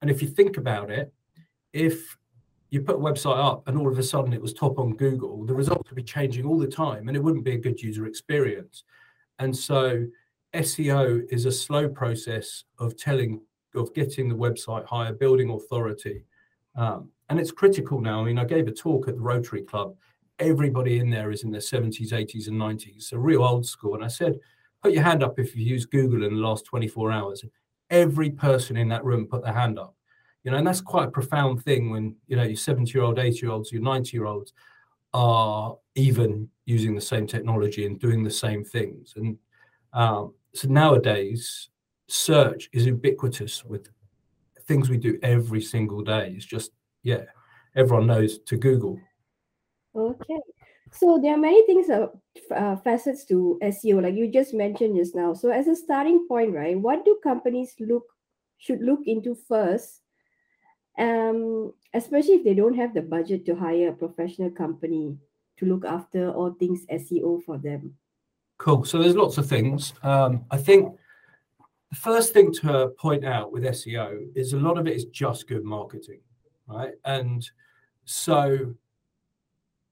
And 0.00 0.10
if 0.10 0.22
you 0.22 0.28
think 0.28 0.58
about 0.58 0.90
it, 0.90 1.12
if 1.72 2.16
you 2.70 2.82
put 2.82 2.96
a 2.96 2.98
website 2.98 3.38
up 3.38 3.66
and 3.66 3.78
all 3.78 3.90
of 3.90 3.98
a 3.98 4.02
sudden 4.02 4.32
it 4.32 4.42
was 4.42 4.52
top 4.52 4.78
on 4.78 4.94
Google, 4.96 5.44
the 5.46 5.54
results 5.54 5.88
would 5.90 5.96
be 5.96 6.02
changing 6.02 6.44
all 6.44 6.58
the 6.58 6.66
time 6.66 7.08
and 7.08 7.16
it 7.16 7.22
wouldn't 7.22 7.44
be 7.44 7.54
a 7.54 7.58
good 7.58 7.80
user 7.80 8.06
experience. 8.06 8.84
And 9.38 9.56
so 9.56 10.06
SEO 10.54 11.22
is 11.30 11.44
a 11.44 11.52
slow 11.52 11.88
process 11.88 12.64
of 12.78 12.96
telling, 12.96 13.40
of 13.74 13.94
getting 13.94 14.28
the 14.28 14.34
website 14.34 14.84
higher, 14.86 15.12
building 15.12 15.50
authority. 15.50 16.24
Um, 16.76 17.10
and 17.28 17.40
it's 17.40 17.50
critical 17.50 18.00
now. 18.00 18.20
I 18.20 18.24
mean, 18.24 18.38
I 18.38 18.44
gave 18.44 18.66
a 18.68 18.72
talk 18.72 19.08
at 19.08 19.14
the 19.14 19.20
Rotary 19.20 19.62
Club. 19.62 19.94
Everybody 20.38 20.98
in 20.98 21.10
there 21.10 21.30
is 21.30 21.42
in 21.42 21.50
their 21.50 21.60
70s, 21.60 22.12
80s, 22.12 22.48
and 22.48 22.60
90s, 22.60 23.04
so 23.04 23.16
real 23.16 23.42
old 23.42 23.66
school. 23.66 23.94
And 23.94 24.04
I 24.04 24.08
said, 24.08 24.38
put 24.82 24.92
your 24.92 25.02
hand 25.02 25.22
up 25.22 25.38
if 25.38 25.56
you've 25.56 25.66
used 25.66 25.90
Google 25.90 26.24
in 26.24 26.34
the 26.34 26.40
last 26.40 26.64
24 26.66 27.10
hours. 27.10 27.44
Every 27.90 28.30
person 28.30 28.76
in 28.76 28.88
that 28.88 29.04
room 29.04 29.26
put 29.26 29.42
their 29.42 29.52
hand 29.52 29.78
up. 29.78 29.94
You 30.44 30.50
know, 30.50 30.58
and 30.58 30.66
that's 30.66 30.80
quite 30.80 31.08
a 31.08 31.10
profound 31.10 31.62
thing 31.64 31.90
when, 31.90 32.16
you 32.26 32.36
know, 32.36 32.44
your 32.44 32.56
70 32.56 32.92
year 32.92 33.02
old, 33.02 33.18
80 33.18 33.38
year 33.38 33.50
olds, 33.50 33.72
your 33.72 33.82
90 33.82 34.16
year 34.16 34.26
olds 34.26 34.52
are 35.12 35.76
even 35.94 36.48
using 36.64 36.94
the 36.94 37.00
same 37.00 37.26
technology 37.26 37.86
and 37.86 37.98
doing 37.98 38.22
the 38.22 38.30
same 38.30 38.64
things. 38.64 39.14
And 39.16 39.36
um, 39.92 40.34
so 40.54 40.68
nowadays, 40.68 41.70
search 42.08 42.68
is 42.72 42.86
ubiquitous 42.86 43.64
with 43.64 43.88
things 44.66 44.88
we 44.88 44.96
do 44.96 45.18
every 45.22 45.60
single 45.60 46.02
day. 46.02 46.34
It's 46.36 46.44
just, 46.44 46.72
yeah, 47.02 47.24
everyone 47.74 48.06
knows 48.06 48.38
to 48.38 48.56
Google. 48.56 49.00
Okay. 49.94 50.40
So 50.92 51.18
there 51.20 51.34
are 51.34 51.38
many 51.38 51.66
things, 51.66 51.90
uh, 51.90 52.08
uh, 52.54 52.76
facets 52.76 53.24
to 53.26 53.58
SEO, 53.62 54.02
like 54.02 54.14
you 54.14 54.30
just 54.30 54.54
mentioned 54.54 54.96
just 54.96 55.14
now. 55.14 55.34
So 55.34 55.50
as 55.50 55.66
a 55.66 55.76
starting 55.76 56.26
point, 56.28 56.54
right, 56.54 56.78
what 56.78 57.04
do 57.04 57.18
companies 57.22 57.74
look 57.80 58.04
should 58.58 58.80
look 58.80 59.00
into 59.06 59.34
first, 59.34 60.00
um, 60.98 61.72
especially 61.94 62.34
if 62.34 62.44
they 62.44 62.54
don't 62.54 62.76
have 62.76 62.94
the 62.94 63.02
budget 63.02 63.46
to 63.46 63.54
hire 63.54 63.88
a 63.88 63.92
professional 63.92 64.50
company 64.50 65.16
to 65.58 65.66
look 65.66 65.84
after 65.84 66.30
all 66.30 66.52
things 66.52 66.86
SEO 66.86 67.42
for 67.44 67.58
them? 67.58 67.94
Cool. 68.58 68.84
So 68.84 68.98
there's 68.98 69.16
lots 69.16 69.38
of 69.38 69.46
things. 69.46 69.94
Um, 70.02 70.44
I 70.50 70.56
think 70.56 70.96
the 71.90 71.96
first 71.96 72.32
thing 72.32 72.52
to 72.54 72.88
point 72.98 73.24
out 73.24 73.52
with 73.52 73.62
SEO 73.62 74.26
is 74.34 74.52
a 74.52 74.58
lot 74.58 74.78
of 74.78 74.86
it 74.86 74.96
is 74.96 75.04
just 75.06 75.48
good 75.48 75.64
marketing, 75.64 76.20
right? 76.66 76.94
And 77.04 77.48
so 78.04 78.74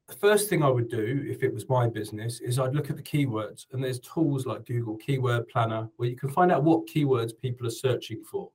the 0.09 0.15
first 0.15 0.49
thing 0.49 0.63
I 0.63 0.69
would 0.69 0.89
do 0.89 1.25
if 1.29 1.43
it 1.43 1.53
was 1.53 1.69
my 1.69 1.89
business 1.89 2.41
is 2.41 2.59
I'd 2.59 2.75
look 2.75 2.91
at 2.91 2.97
the 2.97 3.03
keywords, 3.03 3.67
and 3.73 3.83
there's 3.83 4.01
tools 4.01 4.47
like 4.47 4.67
Google 4.67 4.97
Keyword 4.97 5.49
Planner 5.49 5.89
where 5.97 6.09
you 6.09 6.17
can 6.17 6.31
find 6.31 6.53
out 6.53 6.65
what 6.65 6.87
keywords 6.87 7.33
people 7.37 7.67
are 7.67 7.71
searching 7.71 8.23
for. 8.25 8.51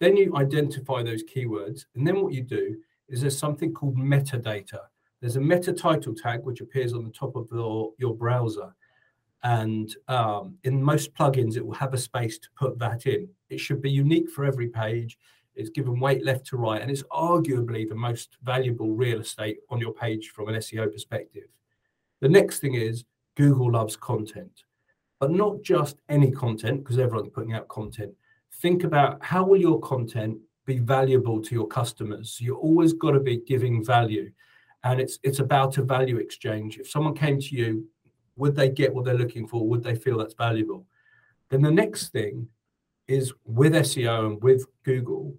Then 0.00 0.16
you 0.16 0.36
identify 0.36 1.02
those 1.02 1.22
keywords, 1.24 1.86
and 1.94 2.06
then 2.06 2.20
what 2.20 2.32
you 2.32 2.42
do 2.42 2.76
is 3.08 3.20
there's 3.20 3.38
something 3.38 3.72
called 3.72 3.96
metadata. 3.96 4.80
There's 5.20 5.36
a 5.36 5.40
meta 5.40 5.72
title 5.72 6.14
tag 6.14 6.42
which 6.42 6.60
appears 6.60 6.92
on 6.92 7.04
the 7.04 7.10
top 7.10 7.36
of 7.36 7.48
your, 7.50 7.92
your 7.98 8.14
browser. 8.14 8.74
And 9.42 9.94
um, 10.08 10.56
in 10.64 10.82
most 10.82 11.14
plugins, 11.14 11.56
it 11.56 11.64
will 11.64 11.74
have 11.74 11.94
a 11.94 11.98
space 11.98 12.38
to 12.38 12.48
put 12.56 12.78
that 12.78 13.06
in. 13.06 13.28
It 13.50 13.60
should 13.60 13.82
be 13.82 13.90
unique 13.90 14.30
for 14.30 14.44
every 14.44 14.68
page. 14.68 15.18
It's 15.54 15.70
given 15.70 16.00
weight 16.00 16.24
left 16.24 16.46
to 16.46 16.56
right, 16.56 16.82
and 16.82 16.90
it's 16.90 17.04
arguably 17.04 17.88
the 17.88 17.94
most 17.94 18.36
valuable 18.42 18.94
real 18.94 19.20
estate 19.20 19.58
on 19.70 19.80
your 19.80 19.92
page 19.92 20.30
from 20.30 20.48
an 20.48 20.56
SEO 20.56 20.90
perspective. 20.90 21.48
The 22.20 22.28
next 22.28 22.58
thing 22.58 22.74
is 22.74 23.04
Google 23.36 23.70
loves 23.70 23.96
content, 23.96 24.64
but 25.20 25.30
not 25.30 25.62
just 25.62 26.00
any 26.08 26.32
content, 26.32 26.82
because 26.82 26.98
everyone's 26.98 27.30
putting 27.30 27.52
out 27.52 27.68
content. 27.68 28.14
Think 28.60 28.84
about 28.84 29.22
how 29.22 29.44
will 29.44 29.60
your 29.60 29.80
content 29.80 30.38
be 30.66 30.78
valuable 30.78 31.42
to 31.42 31.54
your 31.54 31.66
customers. 31.66 32.38
You 32.40 32.56
always 32.56 32.94
got 32.94 33.10
to 33.12 33.20
be 33.20 33.38
giving 33.46 33.84
value, 33.84 34.30
and 34.82 35.00
it's 35.00 35.18
it's 35.22 35.38
about 35.38 35.76
a 35.78 35.82
value 35.82 36.16
exchange. 36.16 36.78
If 36.78 36.88
someone 36.88 37.14
came 37.14 37.40
to 37.40 37.54
you 37.54 37.86
would 38.36 38.56
they 38.56 38.68
get 38.68 38.92
what 38.94 39.04
they're 39.04 39.14
looking 39.14 39.46
for? 39.46 39.66
Would 39.68 39.82
they 39.82 39.94
feel 39.94 40.18
that's 40.18 40.34
valuable? 40.34 40.86
Then 41.50 41.62
the 41.62 41.70
next 41.70 42.08
thing 42.08 42.48
is 43.06 43.32
with 43.44 43.74
SEO 43.74 44.26
and 44.26 44.42
with 44.42 44.66
Google, 44.82 45.36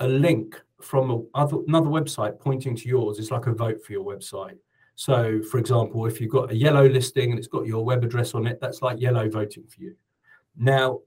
a 0.00 0.08
link 0.08 0.60
from 0.80 1.10
a 1.10 1.22
other, 1.38 1.58
another 1.66 1.88
website 1.88 2.38
pointing 2.38 2.76
to 2.76 2.88
yours 2.88 3.18
is 3.18 3.30
like 3.30 3.46
a 3.46 3.52
vote 3.52 3.84
for 3.84 3.92
your 3.92 4.04
website. 4.04 4.58
So, 4.94 5.40
for 5.42 5.58
example, 5.58 6.06
if 6.06 6.20
you've 6.20 6.30
got 6.30 6.50
a 6.50 6.56
yellow 6.56 6.86
listing 6.88 7.30
and 7.30 7.38
it's 7.38 7.48
got 7.48 7.66
your 7.66 7.84
web 7.84 8.04
address 8.04 8.34
on 8.34 8.46
it, 8.46 8.58
that's 8.60 8.82
like 8.82 9.00
yellow 9.00 9.28
voting 9.28 9.64
for 9.64 9.80
you. 9.80 9.94
Now, 10.56 11.00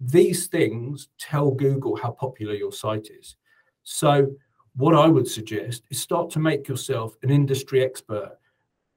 these 0.00 0.46
things 0.46 1.08
tell 1.18 1.50
Google 1.50 1.96
how 1.96 2.10
popular 2.10 2.54
your 2.54 2.72
site 2.72 3.08
is. 3.10 3.36
So, 3.82 4.34
what 4.76 4.94
I 4.94 5.06
would 5.06 5.28
suggest 5.28 5.84
is 5.90 6.00
start 6.00 6.30
to 6.30 6.40
make 6.40 6.66
yourself 6.66 7.16
an 7.22 7.30
industry 7.30 7.84
expert 7.84 8.38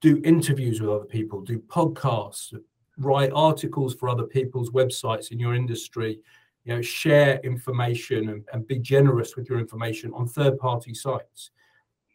do 0.01 0.21
interviews 0.23 0.79
with 0.79 0.89
other 0.89 1.05
people, 1.05 1.41
do 1.41 1.59
podcasts, 1.59 2.53
write 2.97 3.31
articles 3.33 3.95
for 3.95 4.09
other 4.09 4.25
people's 4.25 4.69
websites 4.71 5.31
in 5.31 5.39
your 5.39 5.55
industry, 5.55 6.19
you 6.65 6.75
know, 6.75 6.81
share 6.81 7.39
information 7.43 8.29
and, 8.29 8.45
and 8.53 8.67
be 8.67 8.79
generous 8.79 9.35
with 9.35 9.49
your 9.49 9.59
information 9.59 10.11
on 10.13 10.27
third-party 10.27 10.93
sites. 10.93 11.51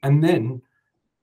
And 0.03 0.23
then 0.23 0.63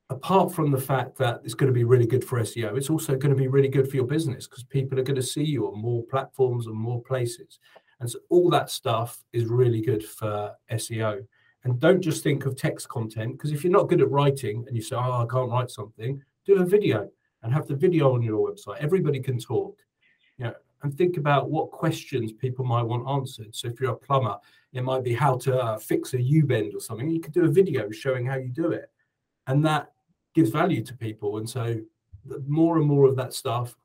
apart 0.10 0.54
from 0.54 0.72
the 0.72 0.82
fact 0.82 1.18
that 1.18 1.42
it's 1.44 1.54
going 1.54 1.72
to 1.72 1.74
be 1.74 1.84
really 1.84 2.08
good 2.08 2.24
for 2.24 2.40
SEO, 2.40 2.78
it's 2.78 2.90
also 2.90 3.16
going 3.16 3.34
to 3.34 3.40
be 3.40 3.48
really 3.48 3.68
good 3.68 3.90
for 3.90 3.96
your 3.96 4.08
business 4.08 4.48
because 4.48 4.64
people 4.64 5.00
are 5.00 5.04
going 5.04 5.16
to 5.16 5.22
see 5.22 5.44
you 5.44 5.68
on 5.68 5.80
more 5.80 6.04
platforms 6.04 6.68
and 6.68 6.76
more 6.76 7.02
places. 7.02 7.60
And 8.00 8.10
so 8.10 8.20
all 8.30 8.50
that 8.50 8.70
stuff 8.70 9.24
is 9.34 9.46
really 9.46 9.82
good 9.82 10.04
for 10.04 10.54
SEO. 10.72 11.26
And 11.64 11.80
don't 11.80 12.02
just 12.02 12.24
think 12.24 12.46
of 12.46 12.56
text 12.56 12.88
content 12.90 13.34
because 13.34 13.52
if 13.52 13.64
you're 13.64 13.74
not 13.74 13.90
good 13.90 14.02
at 14.02 14.10
writing 14.10 14.64
and 14.68 14.76
you 14.76 14.82
say, 14.82 14.96
oh, 14.96 15.24
I 15.24 15.26
can't 15.30 15.52
write 15.52 15.70
something, 15.70 16.22
do 16.46 16.62
a 16.62 16.66
video 16.66 17.10
and 17.44 17.54
have 17.54 17.68
the 17.68 17.76
video 17.76 18.14
on 18.14 18.22
your 18.22 18.50
website. 18.50 18.78
Everybody 18.78 19.20
can 19.20 19.38
talk. 19.38 19.78
You 20.38 20.46
know, 20.46 20.54
and 20.84 20.98
think 20.98 21.18
about 21.18 21.50
what 21.50 21.72
questions 21.72 22.32
people 22.32 22.64
might 22.66 22.84
want 22.84 23.08
answered. 23.08 23.54
So 23.54 23.68
if 23.68 23.80
you're 23.80 23.92
a 23.92 23.98
plumber, 23.98 24.38
it 24.72 24.84
might 24.84 25.04
be 25.04 25.14
how 25.14 25.38
to 25.40 25.62
uh, 25.62 25.78
fix 25.78 26.14
a 26.14 26.22
U-bend 26.22 26.74
or 26.74 26.80
something. 26.80 27.10
You 27.10 27.20
could 27.20 27.34
do 27.34 27.46
a 27.46 27.50
video 27.50 27.92
showing 27.92 28.26
how 28.26 28.36
you 28.36 28.50
do 28.50 28.72
it, 28.72 28.90
and 29.48 29.66
that 29.66 29.92
gives 30.36 30.50
value 30.50 30.84
to 30.84 30.96
people. 30.96 31.38
And 31.38 31.50
so, 31.50 31.80
the 32.26 32.44
more 32.48 32.78
and 32.78 32.86
more 32.86 33.08
of 33.08 33.16
that 33.16 33.34
stuff, 33.34 33.76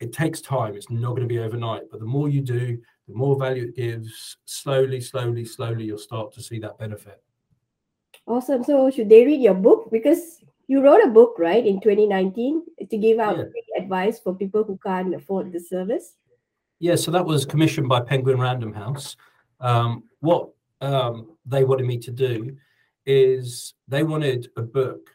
it 0.00 0.12
takes 0.12 0.40
time. 0.40 0.74
It's 0.74 0.90
not 0.90 1.10
going 1.10 1.22
to 1.22 1.26
be 1.26 1.38
overnight, 1.38 1.82
but 1.90 2.00
the 2.00 2.06
more 2.06 2.28
you 2.28 2.40
do, 2.40 2.78
the 3.06 3.14
more 3.14 3.38
value 3.38 3.64
it 3.64 3.76
gives. 3.76 4.36
Slowly, 4.44 5.00
slowly, 5.00 5.44
slowly, 5.44 5.84
you'll 5.84 5.98
start 5.98 6.32
to 6.32 6.42
see 6.42 6.58
that 6.60 6.78
benefit. 6.78 7.22
Awesome. 8.26 8.64
So 8.64 8.90
should 8.90 9.08
they 9.08 9.24
read 9.24 9.40
your 9.40 9.54
book 9.54 9.90
because 9.90 10.40
you 10.66 10.82
wrote 10.82 11.04
a 11.04 11.08
book, 11.08 11.36
right, 11.38 11.64
in 11.64 11.80
2019 11.80 12.62
to 12.90 12.96
give 12.96 13.18
out 13.18 13.38
yeah. 13.38 13.44
advice 13.82 14.18
for 14.18 14.34
people 14.34 14.64
who 14.64 14.78
can't 14.84 15.14
afford 15.14 15.52
the 15.52 15.60
service? 15.60 16.16
Yeah, 16.78 16.96
so 16.96 17.10
that 17.12 17.24
was 17.24 17.44
commissioned 17.44 17.88
by 17.88 18.00
Penguin 18.00 18.40
Random 18.40 18.72
House. 18.72 19.16
Um, 19.60 20.04
what 20.20 20.50
um, 20.80 21.36
they 21.46 21.62
wanted 21.62 21.86
me 21.86 21.98
to 21.98 22.10
do 22.10 22.56
is 23.06 23.74
they 23.86 24.02
wanted 24.02 24.48
a 24.56 24.62
book 24.62 25.10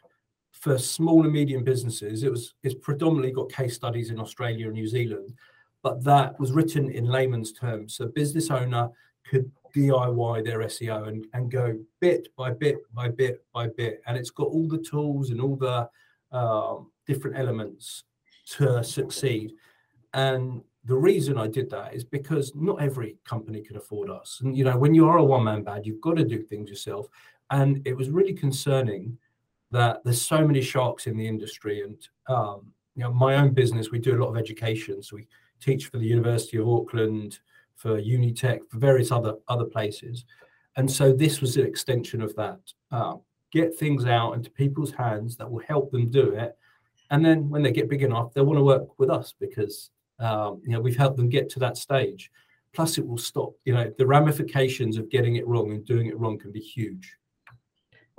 for 0.60 0.78
small 0.78 1.24
and 1.24 1.32
medium 1.32 1.64
businesses. 1.64 2.22
It 2.22 2.30
was 2.30 2.54
it's 2.62 2.74
predominantly 2.74 3.32
got 3.32 3.52
case 3.52 3.74
studies 3.74 4.10
in 4.10 4.18
Australia 4.18 4.66
and 4.66 4.74
New 4.74 4.86
Zealand, 4.86 5.34
but 5.82 6.02
that 6.04 6.38
was 6.38 6.52
written 6.52 6.90
in 6.90 7.06
layman's 7.06 7.52
terms. 7.52 7.94
So 7.94 8.06
business 8.06 8.50
owner 8.50 8.90
could 9.28 9.50
DIY 9.74 10.44
their 10.44 10.60
SEO 10.60 11.08
and, 11.08 11.26
and 11.34 11.50
go 11.50 11.78
bit 12.00 12.28
by 12.36 12.50
bit 12.50 12.78
by 12.94 13.08
bit 13.08 13.44
by 13.52 13.68
bit. 13.68 14.02
And 14.06 14.16
it's 14.16 14.30
got 14.30 14.48
all 14.48 14.66
the 14.66 14.78
tools 14.78 15.30
and 15.30 15.40
all 15.40 15.56
the 15.56 15.88
um, 16.36 16.90
different 17.06 17.38
elements 17.38 18.04
to 18.56 18.82
succeed. 18.82 19.52
And 20.14 20.62
the 20.84 20.96
reason 20.96 21.36
I 21.36 21.48
did 21.48 21.68
that 21.70 21.94
is 21.94 22.02
because 22.02 22.52
not 22.54 22.80
every 22.80 23.18
company 23.24 23.60
can 23.60 23.76
afford 23.76 24.10
us. 24.10 24.40
And 24.42 24.56
you 24.56 24.64
know, 24.64 24.76
when 24.76 24.94
you 24.94 25.06
are 25.06 25.18
a 25.18 25.24
one-man 25.24 25.62
band, 25.62 25.86
you've 25.86 26.00
got 26.00 26.16
to 26.16 26.24
do 26.24 26.42
things 26.42 26.70
yourself. 26.70 27.08
And 27.50 27.86
it 27.86 27.96
was 27.96 28.10
really 28.10 28.32
concerning 28.32 29.18
that 29.70 30.02
there's 30.04 30.22
so 30.22 30.46
many 30.46 30.62
sharks 30.62 31.06
in 31.06 31.16
the 31.16 31.26
industry. 31.26 31.82
And 31.82 31.96
um, 32.28 32.72
you 32.94 33.04
know, 33.04 33.12
my 33.12 33.36
own 33.36 33.52
business, 33.52 33.90
we 33.90 33.98
do 33.98 34.16
a 34.16 34.22
lot 34.22 34.30
of 34.30 34.36
education. 34.36 35.02
So 35.02 35.16
we 35.16 35.26
teach 35.60 35.86
for 35.86 35.98
the 35.98 36.06
University 36.06 36.56
of 36.56 36.68
Auckland, 36.68 37.38
for 37.76 38.00
Unitec, 38.00 38.60
for 38.68 38.78
various 38.78 39.12
other 39.12 39.34
other 39.48 39.64
places. 39.64 40.24
And 40.76 40.90
so 40.90 41.12
this 41.12 41.40
was 41.40 41.56
an 41.56 41.66
extension 41.66 42.22
of 42.22 42.34
that. 42.36 42.60
Uh, 42.90 43.16
get 43.52 43.76
things 43.76 44.04
out 44.04 44.32
into 44.32 44.50
people's 44.50 44.92
hands 44.92 45.36
that 45.36 45.50
will 45.50 45.62
help 45.66 45.90
them 45.90 46.10
do 46.10 46.34
it. 46.34 46.56
And 47.10 47.24
then 47.24 47.48
when 47.48 47.62
they 47.62 47.72
get 47.72 47.88
big 47.88 48.02
enough, 48.02 48.32
they'll 48.32 48.44
want 48.44 48.58
to 48.58 48.64
work 48.64 48.98
with 48.98 49.10
us 49.10 49.34
because 49.40 49.90
um, 50.20 50.60
you 50.64 50.72
know, 50.72 50.80
we've 50.80 50.96
helped 50.96 51.16
them 51.16 51.28
get 51.28 51.48
to 51.50 51.58
that 51.60 51.76
stage. 51.76 52.30
Plus, 52.72 52.98
it 52.98 53.06
will 53.06 53.18
stop. 53.18 53.52
You 53.64 53.74
know, 53.74 53.92
the 53.98 54.06
ramifications 54.06 54.98
of 54.98 55.10
getting 55.10 55.36
it 55.36 55.46
wrong 55.46 55.72
and 55.72 55.84
doing 55.84 56.06
it 56.06 56.18
wrong 56.18 56.38
can 56.38 56.52
be 56.52 56.60
huge. 56.60 57.16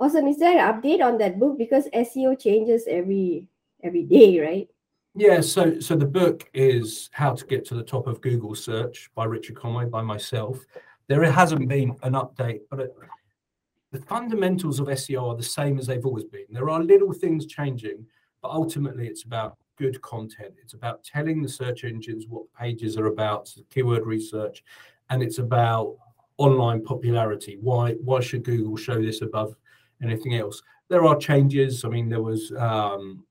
Awesome. 0.00 0.28
Is 0.28 0.38
there 0.38 0.58
an 0.58 0.74
update 0.74 1.02
on 1.02 1.18
that 1.18 1.38
book? 1.38 1.58
Because 1.58 1.86
SEO 1.88 2.40
changes 2.40 2.86
every 2.88 3.46
every 3.82 4.04
day, 4.04 4.40
right? 4.40 4.68
Yeah. 5.14 5.42
So, 5.42 5.78
so 5.78 5.94
the 5.94 6.06
book 6.06 6.48
is 6.54 7.10
How 7.12 7.34
to 7.34 7.44
Get 7.44 7.66
to 7.66 7.74
the 7.74 7.82
Top 7.82 8.06
of 8.06 8.22
Google 8.22 8.54
Search 8.54 9.10
by 9.14 9.26
Richard 9.26 9.56
Conway 9.56 9.84
by 9.84 10.00
myself. 10.00 10.64
There 11.08 11.22
hasn't 11.30 11.68
been 11.68 11.96
an 12.02 12.14
update, 12.14 12.60
but 12.70 12.80
it, 12.80 12.96
the 13.92 14.00
fundamentals 14.02 14.80
of 14.80 14.86
SEO 14.86 15.32
are 15.32 15.36
the 15.36 15.42
same 15.42 15.78
as 15.78 15.86
they've 15.86 16.06
always 16.06 16.24
been. 16.24 16.46
There 16.48 16.70
are 16.70 16.82
little 16.82 17.12
things 17.12 17.44
changing, 17.44 18.06
but 18.40 18.52
ultimately 18.52 19.06
it's 19.06 19.24
about 19.24 19.58
good 19.76 20.00
content. 20.00 20.54
It's 20.62 20.74
about 20.74 21.04
telling 21.04 21.42
the 21.42 21.48
search 21.48 21.84
engines 21.84 22.26
what 22.26 22.44
pages 22.58 22.96
are 22.96 23.06
about, 23.06 23.48
so 23.48 23.60
keyword 23.68 24.06
research, 24.06 24.64
and 25.10 25.22
it's 25.22 25.38
about 25.38 25.96
online 26.38 26.82
popularity. 26.82 27.58
Why 27.60 27.92
why 28.02 28.20
should 28.20 28.44
Google 28.44 28.76
show 28.76 29.02
this 29.02 29.20
above 29.20 29.56
anything 30.02 30.34
else? 30.34 30.62
There 30.88 31.04
are 31.04 31.16
changes. 31.16 31.84
I 31.84 31.88
mean, 31.88 32.08
there 32.08 32.22
was 32.22 32.52
um, 32.58 33.24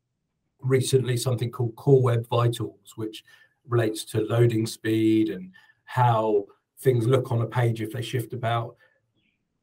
recently 0.62 1.18
something 1.18 1.52
called 1.52 1.76
Core 1.76 2.02
Web 2.02 2.28
Vitals, 2.28 2.94
which 2.96 3.24
relates 3.68 4.04
to 4.06 4.22
loading 4.22 4.66
speed 4.66 5.30
and 5.30 5.52
how 5.86 6.46
things 6.80 7.08
look 7.08 7.32
on 7.32 7.42
a 7.42 7.48
page 7.48 7.82
if 7.82 7.92
they 7.92 8.02
shift 8.02 8.34
about. 8.34 8.76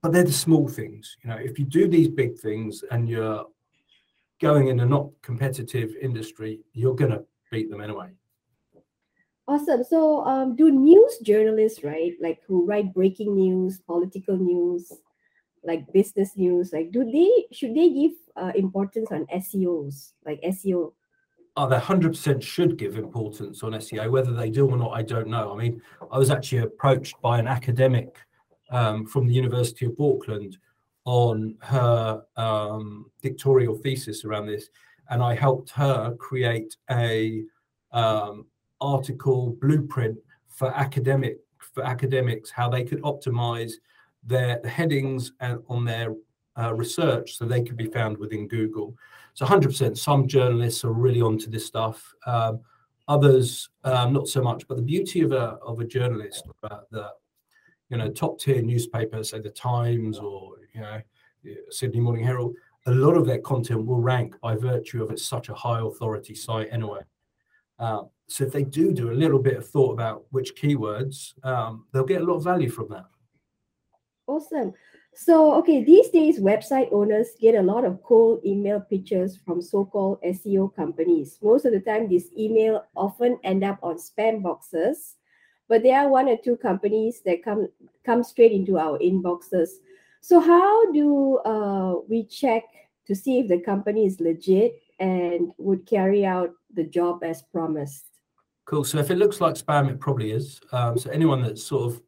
But 0.02 0.12
they're 0.12 0.24
the 0.24 0.32
small 0.32 0.68
things. 0.68 1.16
You 1.22 1.30
know, 1.30 1.36
if 1.36 1.58
you 1.58 1.64
do 1.64 1.88
these 1.88 2.08
big 2.08 2.38
things 2.38 2.84
and 2.90 3.08
you're 3.08 3.46
going 4.40 4.68
in 4.68 4.80
a 4.80 4.86
not 4.86 5.08
competitive 5.22 5.94
industry, 6.00 6.60
you're 6.72 6.94
going 6.94 7.12
to 7.12 7.24
beat 7.50 7.70
them 7.70 7.80
anyway. 7.80 8.10
Awesome. 9.48 9.84
So, 9.84 10.24
um, 10.26 10.56
do 10.56 10.70
news 10.70 11.18
journalists, 11.22 11.84
right, 11.84 12.12
like 12.20 12.40
who 12.46 12.66
write 12.66 12.92
breaking 12.92 13.36
news, 13.36 13.78
political 13.78 14.36
news, 14.36 14.92
like 15.66 15.92
business 15.92 16.36
news, 16.36 16.72
like 16.72 16.92
do 16.92 17.04
they 17.10 17.46
should 17.54 17.74
they 17.74 17.90
give 17.90 18.12
uh, 18.36 18.52
importance 18.54 19.08
on 19.10 19.26
SEOs, 19.26 20.12
like 20.24 20.40
SEO? 20.42 20.92
Oh, 21.56 21.68
they 21.68 21.78
hundred 21.78 22.10
percent 22.10 22.42
should 22.42 22.76
give 22.78 22.96
importance 22.96 23.62
on 23.62 23.72
SEO. 23.72 24.10
Whether 24.10 24.32
they 24.32 24.50
do 24.50 24.68
or 24.68 24.76
not, 24.76 24.92
I 24.92 25.02
don't 25.02 25.28
know. 25.28 25.52
I 25.52 25.56
mean, 25.56 25.82
I 26.10 26.18
was 26.18 26.30
actually 26.30 26.58
approached 26.58 27.20
by 27.20 27.38
an 27.38 27.46
academic 27.46 28.16
um, 28.70 29.06
from 29.06 29.26
the 29.26 29.34
University 29.34 29.86
of 29.86 29.94
Auckland 29.98 30.58
on 31.04 31.56
her 31.62 32.22
um, 32.36 33.10
thesis 33.22 34.24
around 34.24 34.46
this, 34.46 34.68
and 35.10 35.22
I 35.22 35.34
helped 35.34 35.70
her 35.70 36.14
create 36.16 36.76
a 36.90 37.42
um, 37.92 38.46
article 38.80 39.56
blueprint 39.60 40.18
for 40.48 40.74
academic 40.74 41.38
for 41.58 41.84
academics 41.84 42.50
how 42.50 42.68
they 42.68 42.84
could 42.84 43.02
optimize 43.02 43.72
their 44.26 44.60
headings 44.64 45.32
and 45.40 45.60
on 45.68 45.84
their 45.84 46.14
uh, 46.58 46.74
research 46.74 47.36
so 47.36 47.44
they 47.44 47.62
could 47.62 47.76
be 47.76 47.86
found 47.86 48.16
within 48.18 48.48
Google. 48.48 48.94
So 49.34 49.44
100%. 49.46 49.96
Some 49.96 50.26
journalists 50.26 50.84
are 50.84 50.92
really 50.92 51.20
onto 51.20 51.50
this 51.50 51.66
stuff. 51.66 52.14
Um, 52.26 52.60
others 53.08 53.68
um, 53.84 54.12
not 54.12 54.28
so 54.28 54.42
much. 54.42 54.66
But 54.66 54.76
the 54.76 54.82
beauty 54.82 55.20
of 55.20 55.32
a 55.32 55.58
of 55.62 55.80
a 55.80 55.84
journalist, 55.84 56.44
uh, 56.64 56.80
the 56.90 57.10
you 57.88 57.96
know 57.96 58.10
top 58.10 58.40
tier 58.40 58.62
newspapers, 58.62 59.30
say 59.30 59.40
the 59.40 59.50
Times 59.50 60.18
or 60.18 60.54
you 60.74 60.80
know, 60.80 61.00
Sydney 61.70 62.00
Morning 62.00 62.24
Herald, 62.24 62.56
a 62.86 62.92
lot 62.92 63.16
of 63.16 63.26
their 63.26 63.38
content 63.38 63.86
will 63.86 64.00
rank 64.00 64.40
by 64.40 64.54
virtue 64.56 65.02
of 65.02 65.10
it's 65.10 65.24
such 65.24 65.48
a 65.48 65.54
high 65.54 65.80
authority 65.80 66.34
site 66.34 66.68
anyway. 66.70 67.00
Uh, 67.78 68.02
so 68.28 68.44
if 68.44 68.52
they 68.52 68.64
do 68.64 68.92
do 68.92 69.10
a 69.10 69.12
little 69.12 69.38
bit 69.38 69.56
of 69.56 69.68
thought 69.68 69.92
about 69.92 70.24
which 70.30 70.56
keywords, 70.56 71.34
um, 71.44 71.84
they'll 71.92 72.04
get 72.04 72.22
a 72.22 72.24
lot 72.24 72.36
of 72.36 72.44
value 72.44 72.70
from 72.70 72.88
that. 72.88 73.04
Awesome. 74.26 74.72
So, 75.14 75.54
okay, 75.54 75.82
these 75.82 76.10
days 76.10 76.40
website 76.40 76.92
owners 76.92 77.28
get 77.40 77.54
a 77.54 77.62
lot 77.62 77.84
of 77.84 78.02
cold 78.02 78.44
email 78.44 78.80
pitches 78.80 79.36
from 79.36 79.62
so-called 79.62 80.20
SEO 80.22 80.74
companies. 80.74 81.38
Most 81.42 81.64
of 81.64 81.72
the 81.72 81.80
time, 81.80 82.08
these 82.08 82.30
email 82.36 82.84
often 82.94 83.38
end 83.44 83.64
up 83.64 83.78
on 83.82 83.96
spam 83.96 84.42
boxes, 84.42 85.16
but 85.68 85.82
there 85.82 86.00
are 86.00 86.08
one 86.08 86.28
or 86.28 86.36
two 86.36 86.56
companies 86.56 87.22
that 87.24 87.42
come 87.42 87.68
come 88.04 88.22
straight 88.22 88.52
into 88.52 88.78
our 88.78 88.98
inboxes. 88.98 89.68
So 90.20 90.40
how 90.40 90.92
do 90.92 91.38
uh, 91.38 91.94
we 92.08 92.24
check 92.24 92.64
to 93.06 93.14
see 93.14 93.38
if 93.38 93.48
the 93.48 93.60
company 93.60 94.06
is 94.06 94.20
legit 94.20 94.74
and 94.98 95.52
would 95.56 95.86
carry 95.86 96.26
out 96.26 96.50
the 96.74 96.84
job 96.84 97.22
as 97.22 97.42
promised? 97.42 98.06
Cool. 98.64 98.84
So 98.84 98.98
if 98.98 99.10
it 99.10 99.16
looks 99.16 99.40
like 99.40 99.54
spam, 99.54 99.88
it 99.88 100.00
probably 100.00 100.32
is. 100.32 100.60
Um, 100.72 100.98
so 100.98 101.10
anyone 101.10 101.42
that's 101.42 101.62
sort 101.62 101.92
of 101.92 102.02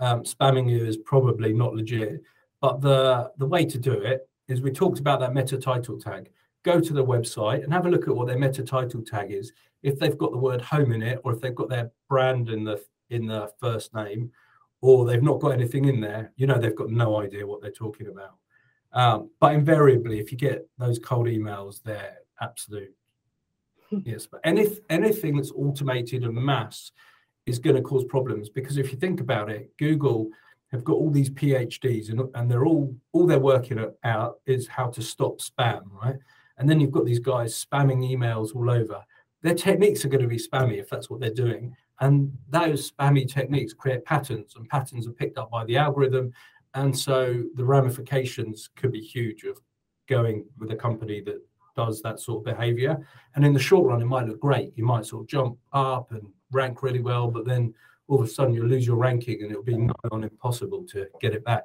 um, 0.00 0.22
spamming 0.24 0.68
you 0.68 0.84
is 0.84 0.96
probably 0.96 1.52
not 1.52 1.74
legit. 1.74 2.22
But 2.60 2.80
the 2.80 3.30
the 3.38 3.46
way 3.46 3.64
to 3.64 3.78
do 3.78 3.92
it 3.92 4.28
is 4.48 4.60
we 4.60 4.70
talked 4.70 4.98
about 4.98 5.20
that 5.20 5.34
meta 5.34 5.58
title 5.58 5.98
tag. 5.98 6.30
Go 6.62 6.80
to 6.80 6.92
the 6.92 7.04
website 7.04 7.64
and 7.64 7.72
have 7.72 7.86
a 7.86 7.90
look 7.90 8.08
at 8.08 8.14
what 8.14 8.26
their 8.26 8.38
meta 8.38 8.62
title 8.62 9.02
tag 9.02 9.30
is. 9.30 9.52
If 9.82 9.98
they've 9.98 10.18
got 10.18 10.32
the 10.32 10.38
word 10.38 10.60
home 10.60 10.92
in 10.92 11.02
it, 11.02 11.20
or 11.24 11.32
if 11.32 11.40
they've 11.40 11.54
got 11.54 11.70
their 11.70 11.90
brand 12.08 12.50
in 12.50 12.64
the 12.64 12.82
in 13.08 13.26
the 13.26 13.50
first 13.60 13.94
name, 13.94 14.30
or 14.80 15.06
they've 15.06 15.22
not 15.22 15.40
got 15.40 15.52
anything 15.52 15.86
in 15.86 16.00
there, 16.00 16.32
you 16.36 16.46
know 16.46 16.58
they've 16.58 16.76
got 16.76 16.90
no 16.90 17.20
idea 17.20 17.46
what 17.46 17.62
they're 17.62 17.70
talking 17.70 18.08
about. 18.08 18.34
Um, 18.92 19.30
but 19.38 19.54
invariably, 19.54 20.18
if 20.18 20.32
you 20.32 20.38
get 20.38 20.68
those 20.76 20.98
cold 20.98 21.26
emails, 21.26 21.80
they're 21.82 22.18
absolute 22.40 22.92
yes. 24.04 24.26
But 24.26 24.40
any, 24.44 24.68
anything 24.88 25.36
that's 25.36 25.52
automated 25.52 26.24
and 26.24 26.34
mass 26.34 26.92
is 27.46 27.58
going 27.58 27.76
to 27.76 27.82
cause 27.82 28.04
problems 28.04 28.48
because 28.48 28.76
if 28.76 28.92
you 28.92 28.98
think 28.98 29.20
about 29.20 29.50
it, 29.50 29.70
Google 29.78 30.30
have 30.72 30.84
got 30.84 30.94
all 30.94 31.10
these 31.10 31.30
PhDs 31.30 32.10
and, 32.10 32.22
and 32.34 32.50
they're 32.50 32.66
all 32.66 32.94
all 33.12 33.26
they're 33.26 33.38
working 33.40 33.84
out 34.04 34.40
is 34.46 34.68
how 34.68 34.86
to 34.88 35.02
stop 35.02 35.38
spam, 35.40 35.82
right? 36.02 36.16
And 36.58 36.68
then 36.68 36.78
you've 36.78 36.92
got 36.92 37.06
these 37.06 37.18
guys 37.18 37.64
spamming 37.64 38.08
emails 38.08 38.54
all 38.54 38.70
over. 38.70 39.02
Their 39.42 39.54
techniques 39.54 40.04
are 40.04 40.08
going 40.08 40.22
to 40.22 40.28
be 40.28 40.38
spammy 40.38 40.78
if 40.78 40.90
that's 40.90 41.08
what 41.08 41.20
they're 41.20 41.32
doing. 41.32 41.74
And 42.00 42.32
those 42.48 42.90
spammy 42.90 43.30
techniques 43.30 43.72
create 43.72 44.04
patterns, 44.04 44.54
and 44.56 44.68
patterns 44.68 45.06
are 45.06 45.12
picked 45.12 45.38
up 45.38 45.50
by 45.50 45.64
the 45.64 45.76
algorithm. 45.76 46.32
And 46.74 46.96
so 46.96 47.44
the 47.54 47.64
ramifications 47.64 48.68
could 48.76 48.92
be 48.92 49.00
huge 49.00 49.44
of 49.44 49.58
going 50.08 50.44
with 50.58 50.70
a 50.70 50.76
company 50.76 51.20
that 51.22 51.42
does 51.76 52.02
that 52.02 52.20
sort 52.20 52.40
of 52.40 52.56
behavior. 52.56 52.98
And 53.34 53.44
in 53.44 53.52
the 53.52 53.60
short 53.60 53.86
run, 53.86 54.02
it 54.02 54.06
might 54.06 54.26
look 54.26 54.40
great. 54.40 54.72
You 54.76 54.84
might 54.84 55.06
sort 55.06 55.22
of 55.22 55.28
jump 55.28 55.56
up 55.72 56.12
and 56.12 56.26
rank 56.52 56.82
really 56.82 57.00
well, 57.00 57.28
but 57.30 57.46
then 57.46 57.74
all 58.08 58.20
of 58.20 58.26
a 58.26 58.30
sudden 58.30 58.54
you'll 58.54 58.66
lose 58.66 58.86
your 58.86 58.96
ranking 58.96 59.42
and 59.42 59.50
it'll 59.50 59.62
be 59.62 59.76
nigh 59.76 59.92
on 60.10 60.24
impossible 60.24 60.84
to 60.84 61.06
get 61.20 61.34
it 61.34 61.44
back. 61.44 61.64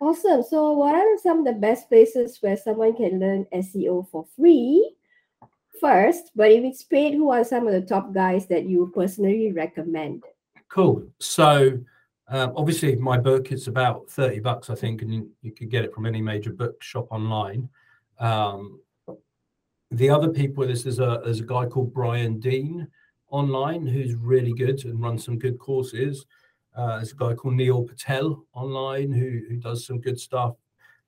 Awesome. 0.00 0.42
So, 0.42 0.72
what 0.72 0.94
are 0.94 1.18
some 1.22 1.40
of 1.40 1.44
the 1.44 1.52
best 1.52 1.88
places 1.88 2.38
where 2.40 2.56
someone 2.56 2.96
can 2.96 3.20
learn 3.20 3.46
SEO 3.52 4.08
for 4.10 4.26
free? 4.36 4.96
first, 5.82 6.30
but 6.36 6.50
if 6.52 6.64
it's 6.64 6.84
paid, 6.84 7.14
who 7.14 7.30
are 7.30 7.44
some 7.44 7.66
of 7.66 7.74
the 7.74 7.82
top 7.82 8.14
guys 8.14 8.46
that 8.46 8.64
you 8.64 8.90
personally 8.94 9.52
recommend? 9.52 10.22
Cool. 10.68 11.04
So 11.18 11.78
um, 12.28 12.52
obviously, 12.56 12.94
my 12.96 13.18
book 13.18 13.52
is 13.52 13.68
about 13.68 14.08
thirty 14.08 14.38
bucks, 14.38 14.70
I 14.70 14.76
think, 14.76 15.02
and 15.02 15.12
you, 15.12 15.30
you 15.42 15.52
could 15.52 15.70
get 15.70 15.84
it 15.84 15.92
from 15.92 16.06
any 16.06 16.22
major 16.22 16.52
bookshop 16.52 17.08
online. 17.10 17.68
Um, 18.18 18.80
the 19.90 20.08
other 20.08 20.28
people, 20.28 20.64
there's, 20.64 20.84
there's 20.84 21.00
a 21.00 21.20
there's 21.24 21.40
a 21.40 21.44
guy 21.44 21.66
called 21.66 21.92
Brian 21.92 22.38
Dean 22.38 22.86
online 23.32 23.84
who's 23.86 24.14
really 24.14 24.52
good 24.52 24.84
and 24.84 25.02
runs 25.02 25.24
some 25.24 25.38
good 25.38 25.58
courses. 25.58 26.26
Uh, 26.76 26.96
there's 26.96 27.12
a 27.12 27.16
guy 27.16 27.34
called 27.34 27.54
Neil 27.54 27.82
Patel 27.82 28.46
online 28.54 29.10
who 29.10 29.40
who 29.48 29.56
does 29.56 29.84
some 29.84 30.00
good 30.00 30.20
stuff. 30.20 30.54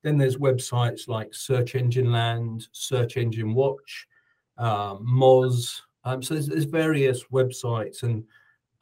Then 0.02 0.18
there's 0.18 0.36
websites 0.36 1.06
like 1.06 1.32
Search 1.32 1.76
Engine 1.76 2.10
Land, 2.10 2.68
Search 2.72 3.16
Engine 3.16 3.54
Watch, 3.54 4.08
uh, 4.58 4.96
Moz, 4.96 5.80
Um, 6.04 6.22
so 6.22 6.34
there's, 6.34 6.48
there's 6.48 6.64
various 6.64 7.24
websites, 7.32 8.02
and 8.02 8.24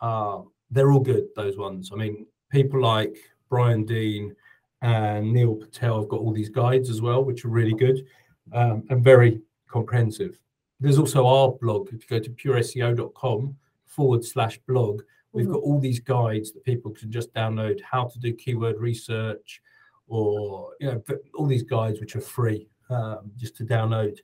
uh, 0.00 0.42
they're 0.70 0.92
all 0.92 1.00
good. 1.00 1.28
Those 1.36 1.56
ones. 1.56 1.90
I 1.92 1.96
mean, 1.96 2.26
people 2.50 2.80
like 2.80 3.16
Brian 3.48 3.84
Dean 3.84 4.34
and 4.80 5.32
Neil 5.32 5.54
Patel 5.54 6.00
have 6.00 6.08
got 6.08 6.20
all 6.20 6.32
these 6.32 6.48
guides 6.48 6.90
as 6.90 7.00
well, 7.00 7.22
which 7.24 7.44
are 7.44 7.48
really 7.48 7.74
good 7.74 8.04
um, 8.52 8.82
and 8.90 9.04
very 9.04 9.40
comprehensive. 9.68 10.38
There's 10.82 10.98
also 10.98 11.26
our 11.26 11.52
blog. 11.52 11.88
If 11.92 12.02
you 12.10 12.18
go 12.18 12.18
to 12.18 12.30
pureseo.com 12.30 13.56
forward 13.86 14.24
slash 14.24 14.58
blog, 14.66 15.02
we've 15.32 15.46
Mhm. 15.46 15.52
got 15.52 15.62
all 15.62 15.78
these 15.78 16.00
guides 16.00 16.52
that 16.52 16.64
people 16.64 16.90
can 16.90 17.10
just 17.10 17.32
download 17.32 17.80
how 17.80 18.08
to 18.08 18.18
do 18.18 18.32
keyword 18.34 18.78
research 18.80 19.62
or 20.08 20.74
you 20.80 20.88
know 20.88 21.02
all 21.34 21.46
these 21.46 21.62
guides 21.62 22.00
which 22.00 22.16
are 22.16 22.20
free 22.20 22.68
um, 22.90 23.30
just 23.36 23.56
to 23.56 23.64
download 23.64 24.18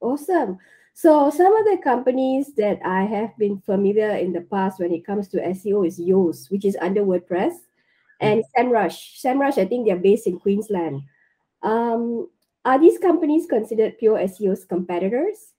Awesome. 0.00 0.58
So 0.94 1.30
some 1.30 1.54
of 1.56 1.64
the 1.66 1.78
companies 1.82 2.54
that 2.54 2.80
I 2.84 3.02
have 3.04 3.36
been 3.38 3.58
familiar 3.58 4.10
in 4.10 4.32
the 4.32 4.40
past 4.42 4.78
when 4.80 4.92
it 4.92 5.04
comes 5.06 5.28
to 5.28 5.38
SEO 5.38 5.86
is 5.86 5.98
Yoast, 6.00 6.50
which 6.50 6.64
is 6.64 6.76
under 6.80 7.02
WordPress, 7.02 7.54
and 8.20 8.42
SEMrush. 8.56 9.20
SEMrush, 9.22 9.58
I 9.58 9.66
think 9.66 9.86
they're 9.86 9.96
based 9.96 10.26
in 10.26 10.38
Queensland. 10.38 11.02
Um, 11.62 12.28
are 12.66 12.78
these 12.78 12.98
companies 12.98 13.46
considered 13.46 13.96
pure 13.96 14.18
SEO's 14.18 14.64
competitors? 14.64 15.54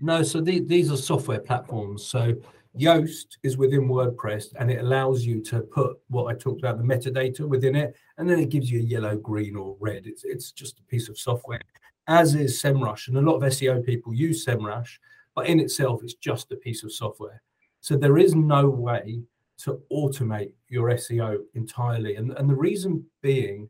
no 0.00 0.22
so 0.22 0.40
the, 0.40 0.60
these 0.60 0.90
are 0.92 0.96
software 0.96 1.40
platforms. 1.40 2.04
So 2.04 2.34
yoast 2.78 3.38
is 3.42 3.56
within 3.56 3.88
wordpress 3.88 4.54
and 4.58 4.70
it 4.70 4.80
allows 4.80 5.24
you 5.24 5.40
to 5.42 5.60
put 5.60 5.96
what 6.08 6.26
i 6.26 6.34
talked 6.34 6.60
about 6.60 6.76
the 6.76 6.84
metadata 6.84 7.40
within 7.40 7.74
it 7.74 7.96
and 8.18 8.28
then 8.28 8.38
it 8.38 8.50
gives 8.50 8.70
you 8.70 8.80
a 8.80 8.82
yellow 8.82 9.16
green 9.16 9.56
or 9.56 9.76
red. 9.80 10.06
It's, 10.06 10.24
it's 10.24 10.52
just 10.52 10.78
a 10.78 10.82
piece 10.82 11.08
of 11.08 11.18
software 11.18 11.62
as 12.06 12.34
is 12.34 12.60
semrush. 12.62 13.08
And 13.08 13.16
a 13.16 13.20
lot 13.20 13.36
of 13.36 13.42
seo 13.42 13.84
people 13.84 14.12
use 14.12 14.44
semrush 14.44 14.98
but 15.34 15.46
in 15.46 15.60
itself 15.60 16.02
it's 16.02 16.14
just 16.14 16.52
a 16.52 16.56
piece 16.56 16.84
of 16.84 16.92
software. 16.92 17.42
So 17.80 17.96
there 17.96 18.18
is 18.18 18.34
no 18.34 18.68
way 18.68 19.22
to 19.64 19.80
automate 19.92 20.52
your 20.68 20.88
seo 20.90 21.38
entirely. 21.54 22.16
And, 22.16 22.32
and 22.32 22.48
the 22.48 22.54
reason 22.54 23.04
being 23.22 23.68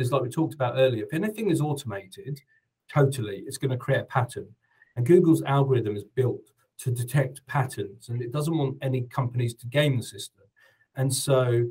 is 0.00 0.12
like 0.12 0.22
we 0.22 0.28
talked 0.28 0.54
about 0.54 0.74
earlier 0.76 1.04
if 1.04 1.12
anything 1.12 1.50
is 1.50 1.60
automated 1.60 2.40
totally 2.92 3.42
it's 3.46 3.58
going 3.58 3.70
to 3.70 3.76
create 3.76 4.00
a 4.00 4.04
pattern 4.04 4.48
and 4.96 5.06
Google's 5.06 5.42
algorithm 5.42 5.96
is 5.96 6.04
built 6.04 6.50
to 6.78 6.90
detect 6.90 7.46
patterns 7.46 8.08
and 8.08 8.22
it 8.22 8.32
doesn't 8.32 8.56
want 8.56 8.78
any 8.82 9.02
companies 9.02 9.54
to 9.54 9.66
game 9.66 9.98
the 9.98 10.02
system. 10.02 10.44
And 10.96 11.12
so 11.12 11.66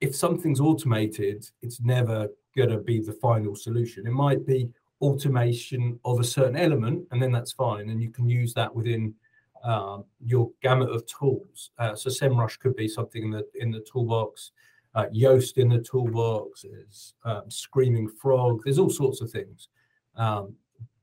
if 0.00 0.14
something's 0.14 0.60
automated, 0.60 1.46
it's 1.62 1.80
never 1.80 2.28
going 2.56 2.68
to 2.68 2.78
be 2.78 3.00
the 3.00 3.12
final 3.14 3.54
solution. 3.54 4.06
It 4.06 4.12
might 4.12 4.46
be 4.46 4.68
automation 5.00 5.98
of 6.04 6.20
a 6.20 6.24
certain 6.24 6.56
element, 6.56 7.06
and 7.10 7.22
then 7.22 7.32
that's 7.32 7.52
fine. 7.52 7.88
And 7.88 8.02
you 8.02 8.10
can 8.10 8.28
use 8.28 8.52
that 8.54 8.74
within 8.74 9.14
um, 9.64 10.04
your 10.24 10.50
gamut 10.62 10.90
of 10.90 11.06
tools. 11.06 11.70
Uh, 11.78 11.94
so 11.94 12.10
SEMrush 12.10 12.58
could 12.58 12.76
be 12.76 12.88
something 12.88 13.24
in 13.24 13.30
the 13.30 13.46
in 13.54 13.70
the 13.70 13.84
toolbox. 13.90 14.52
Uh, 14.94 15.06
Yoast 15.14 15.58
in 15.58 15.68
the 15.68 15.78
toolbox 15.78 16.64
is 16.64 17.14
um, 17.24 17.42
Screaming 17.48 18.08
Frog. 18.08 18.60
There's 18.64 18.78
all 18.78 18.90
sorts 18.90 19.20
of 19.20 19.30
things. 19.30 19.68
Um, 20.16 20.54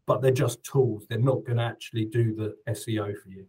but 0.05 0.21
they're 0.21 0.31
just 0.31 0.63
tools. 0.63 1.05
They're 1.07 1.19
not 1.19 1.45
going 1.45 1.57
to 1.57 1.63
actually 1.63 2.05
do 2.05 2.33
the 2.33 2.55
SEO 2.73 3.13
for 3.21 3.29
you. 3.29 3.45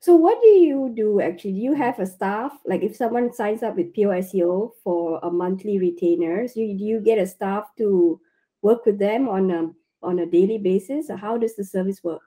So 0.00 0.14
what 0.14 0.42
do 0.42 0.48
you 0.48 0.92
do 0.94 1.20
actually? 1.20 1.52
Do 1.52 1.60
you 1.60 1.74
have 1.74 1.98
a 1.98 2.06
staff? 2.06 2.52
Like 2.66 2.82
if 2.82 2.94
someone 2.94 3.32
signs 3.32 3.62
up 3.62 3.76
with 3.76 3.94
Pure 3.94 4.14
SEO 4.16 4.72
for 4.82 5.18
a 5.22 5.30
monthly 5.30 5.78
retainer, 5.78 6.46
so 6.46 6.60
you, 6.60 6.76
do 6.76 6.84
you 6.84 7.00
get 7.00 7.18
a 7.18 7.26
staff 7.26 7.74
to 7.78 8.20
work 8.60 8.84
with 8.84 8.98
them 8.98 9.28
on 9.28 9.50
a 9.50 9.70
on 10.02 10.18
a 10.18 10.26
daily 10.26 10.58
basis? 10.58 11.08
Or 11.08 11.16
how 11.16 11.38
does 11.38 11.56
the 11.56 11.64
service 11.64 12.04
work? 12.04 12.20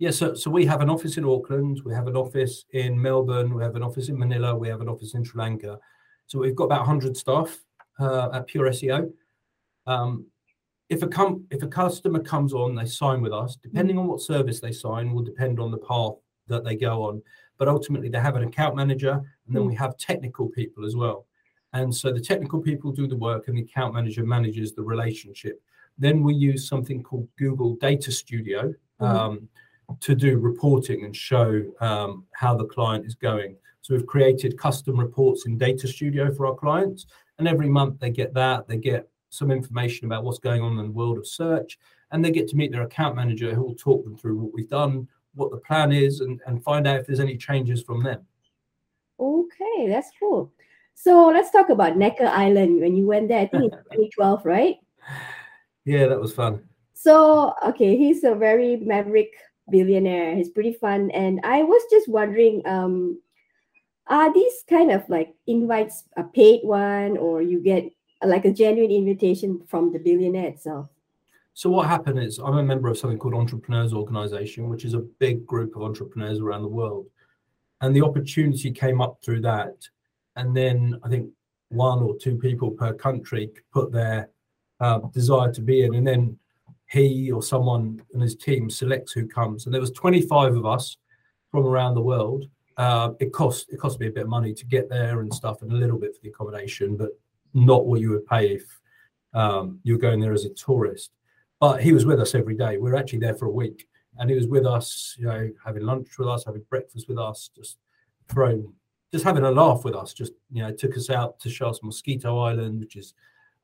Yeah, 0.00 0.10
so 0.10 0.34
so 0.34 0.50
we 0.50 0.66
have 0.66 0.80
an 0.80 0.90
office 0.90 1.16
in 1.16 1.24
Auckland, 1.24 1.80
we 1.84 1.94
have 1.94 2.08
an 2.08 2.16
office 2.16 2.64
in 2.72 3.00
Melbourne, 3.00 3.54
we 3.54 3.62
have 3.62 3.76
an 3.76 3.84
office 3.84 4.08
in 4.08 4.18
Manila, 4.18 4.56
we 4.56 4.66
have 4.66 4.80
an 4.80 4.88
office 4.88 5.14
in 5.14 5.22
Sri 5.22 5.40
Lanka. 5.40 5.78
So 6.26 6.38
we've 6.38 6.56
got 6.56 6.64
about 6.64 6.80
100 6.80 7.16
staff 7.16 7.58
uh, 8.00 8.30
at 8.32 8.46
Pure 8.46 8.70
SEO. 8.70 9.12
Um, 9.86 10.26
if 10.88 11.02
a 11.02 11.08
com- 11.08 11.44
if 11.50 11.62
a 11.62 11.66
customer 11.66 12.20
comes 12.20 12.52
on, 12.52 12.74
they 12.74 12.84
sign 12.84 13.22
with 13.22 13.32
us. 13.32 13.56
Depending 13.56 13.98
on 13.98 14.06
what 14.06 14.20
service 14.20 14.60
they 14.60 14.72
sign, 14.72 15.12
will 15.12 15.22
depend 15.22 15.58
on 15.58 15.70
the 15.70 15.78
path 15.78 16.14
that 16.48 16.64
they 16.64 16.76
go 16.76 17.04
on. 17.04 17.22
But 17.58 17.68
ultimately, 17.68 18.08
they 18.08 18.20
have 18.20 18.36
an 18.36 18.44
account 18.44 18.76
manager, 18.76 19.12
and 19.12 19.56
then 19.56 19.66
we 19.66 19.74
have 19.74 19.96
technical 19.96 20.48
people 20.48 20.84
as 20.84 20.94
well. 20.94 21.26
And 21.72 21.94
so 21.94 22.12
the 22.12 22.20
technical 22.20 22.60
people 22.60 22.92
do 22.92 23.06
the 23.06 23.16
work, 23.16 23.48
and 23.48 23.56
the 23.56 23.62
account 23.62 23.94
manager 23.94 24.24
manages 24.24 24.72
the 24.72 24.82
relationship. 24.82 25.62
Then 25.98 26.22
we 26.22 26.34
use 26.34 26.68
something 26.68 27.02
called 27.02 27.28
Google 27.38 27.76
Data 27.76 28.12
Studio 28.12 28.74
um, 29.00 29.48
to 30.00 30.14
do 30.14 30.38
reporting 30.38 31.04
and 31.04 31.14
show 31.14 31.62
um, 31.80 32.24
how 32.32 32.54
the 32.54 32.66
client 32.66 33.06
is 33.06 33.14
going. 33.14 33.56
So 33.82 33.94
we've 33.94 34.06
created 34.06 34.56
custom 34.56 34.98
reports 34.98 35.46
in 35.46 35.58
Data 35.58 35.88
Studio 35.88 36.32
for 36.32 36.46
our 36.46 36.54
clients, 36.54 37.06
and 37.38 37.48
every 37.48 37.68
month 37.68 37.98
they 37.98 38.10
get 38.10 38.32
that. 38.34 38.68
They 38.68 38.76
get 38.76 39.08
some 39.28 39.50
information 39.50 40.06
about 40.06 40.22
what's 40.22 40.38
going 40.38 40.62
on 40.62 40.78
in 40.78 40.86
the 40.86 40.92
world 40.92 41.18
of 41.18 41.26
search, 41.26 41.78
and 42.12 42.24
they 42.24 42.30
get 42.30 42.46
to 42.48 42.56
meet 42.56 42.70
their 42.70 42.82
account 42.82 43.16
manager 43.16 43.54
who 43.54 43.62
will 43.62 43.74
talk 43.74 44.04
them 44.04 44.16
through 44.16 44.36
what 44.36 44.52
we've 44.54 44.68
done, 44.68 45.08
what 45.34 45.50
the 45.50 45.56
plan 45.56 45.90
is, 45.90 46.20
and, 46.20 46.40
and 46.46 46.62
find 46.62 46.86
out 46.86 47.00
if 47.00 47.06
there's 47.06 47.18
any 47.18 47.36
changes 47.36 47.82
from 47.82 48.04
them. 48.04 48.24
Okay, 49.18 49.88
that's 49.88 50.10
cool. 50.18 50.52
So 50.94 51.26
let's 51.28 51.50
talk 51.50 51.68
about 51.68 51.96
Necker 51.96 52.26
Island. 52.26 52.80
When 52.80 52.94
you 52.94 53.06
went 53.06 53.28
there, 53.28 53.40
I 53.40 53.46
think 53.46 53.64
in 53.64 53.70
2012, 53.70 54.42
right? 54.44 54.76
Yeah, 55.84 56.06
that 56.06 56.20
was 56.20 56.32
fun. 56.32 56.62
So, 56.92 57.54
okay, 57.66 57.96
he's 57.96 58.22
a 58.22 58.34
very 58.36 58.76
maverick 58.76 59.32
billionaire. 59.70 60.36
He's 60.36 60.50
pretty 60.50 60.74
fun. 60.74 61.10
And 61.10 61.40
I 61.42 61.64
was 61.64 61.82
just 61.90 62.08
wondering, 62.08 62.62
um, 62.64 63.20
are 64.06 64.32
these 64.32 64.64
kind 64.68 64.90
of 64.90 65.08
like 65.08 65.34
invites 65.46 66.04
a 66.16 66.24
paid 66.24 66.60
one 66.62 67.16
or 67.16 67.42
you 67.42 67.60
get 67.60 67.84
uh, 68.22 68.26
like 68.26 68.44
a 68.44 68.52
genuine 68.52 68.90
invitation 68.90 69.62
from 69.68 69.92
the 69.92 69.98
billionaire 69.98 70.48
itself? 70.48 70.88
So 71.54 71.70
what 71.70 71.86
happened 71.86 72.18
is 72.18 72.38
I'm 72.38 72.56
a 72.56 72.62
member 72.62 72.88
of 72.88 72.98
something 72.98 73.18
called 73.18 73.34
Entrepreneurs 73.34 73.92
Organization, 73.92 74.68
which 74.68 74.84
is 74.84 74.94
a 74.94 75.00
big 75.00 75.46
group 75.46 75.76
of 75.76 75.82
entrepreneurs 75.82 76.40
around 76.40 76.62
the 76.62 76.68
world. 76.68 77.06
And 77.80 77.94
the 77.94 78.02
opportunity 78.02 78.70
came 78.70 79.00
up 79.00 79.18
through 79.22 79.42
that. 79.42 79.74
And 80.36 80.56
then 80.56 80.98
I 81.04 81.08
think 81.08 81.28
one 81.68 82.02
or 82.02 82.16
two 82.16 82.38
people 82.38 82.70
per 82.70 82.94
country 82.94 83.50
put 83.72 83.92
their 83.92 84.30
uh, 84.80 85.00
desire 85.12 85.52
to 85.52 85.60
be 85.60 85.82
in. 85.82 85.94
And 85.94 86.06
then 86.06 86.38
he 86.88 87.30
or 87.30 87.42
someone 87.42 88.02
and 88.12 88.22
his 88.22 88.36
team 88.36 88.70
selects 88.70 89.12
who 89.12 89.26
comes. 89.26 89.64
And 89.64 89.74
there 89.74 89.80
was 89.80 89.90
25 89.92 90.56
of 90.56 90.66
us 90.66 90.96
from 91.50 91.66
around 91.66 91.94
the 91.94 92.02
world. 92.02 92.46
Uh, 92.76 93.10
it 93.20 93.32
cost 93.32 93.72
it 93.72 93.78
cost 93.78 94.00
me 94.00 94.06
a 94.06 94.10
bit 94.10 94.24
of 94.24 94.28
money 94.28 94.54
to 94.54 94.64
get 94.66 94.88
there 94.88 95.20
and 95.20 95.32
stuff, 95.32 95.62
and 95.62 95.72
a 95.72 95.76
little 95.76 95.98
bit 95.98 96.14
for 96.14 96.22
the 96.22 96.28
accommodation, 96.28 96.96
but 96.96 97.10
not 97.54 97.86
what 97.86 98.00
you 98.00 98.10
would 98.10 98.26
pay 98.26 98.54
if 98.54 98.80
um, 99.34 99.78
you 99.82 99.94
were 99.94 99.98
going 99.98 100.20
there 100.20 100.32
as 100.32 100.44
a 100.44 100.50
tourist 100.50 101.12
but 101.62 101.80
he 101.80 101.92
was 101.92 102.04
with 102.04 102.18
us 102.18 102.34
every 102.34 102.56
day. 102.56 102.76
We 102.76 102.90
were 102.90 102.96
actually 102.96 103.20
there 103.20 103.36
for 103.36 103.46
a 103.46 103.50
week, 103.52 103.86
and 104.18 104.28
he 104.28 104.34
was 104.34 104.48
with 104.48 104.66
us, 104.66 105.14
you 105.16 105.26
know, 105.26 105.48
having 105.64 105.84
lunch 105.84 106.18
with 106.18 106.26
us, 106.26 106.44
having 106.44 106.64
breakfast 106.68 107.08
with 107.08 107.20
us, 107.20 107.50
just 107.54 107.78
throwing, 108.26 108.72
just 109.12 109.22
having 109.22 109.44
a 109.44 109.50
laugh 109.52 109.84
with 109.84 109.94
us. 109.94 110.12
Just 110.12 110.32
you 110.50 110.64
know, 110.64 110.72
took 110.72 110.96
us 110.96 111.08
out 111.08 111.38
to 111.38 111.64
us 111.64 111.78
Mosquito 111.84 112.36
Island, 112.40 112.80
which 112.80 112.96
is 112.96 113.14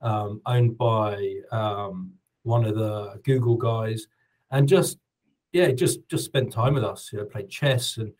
um, 0.00 0.40
owned 0.46 0.78
by 0.78 1.40
um, 1.50 2.12
one 2.44 2.64
of 2.64 2.76
the 2.76 3.20
Google 3.24 3.56
guys, 3.56 4.06
and 4.52 4.68
just 4.68 4.98
yeah, 5.50 5.72
just 5.72 6.08
just 6.08 6.24
spent 6.24 6.52
time 6.52 6.74
with 6.74 6.84
us. 6.84 7.10
You 7.12 7.18
know, 7.18 7.24
played 7.24 7.50
chess, 7.50 7.96
and 7.96 8.12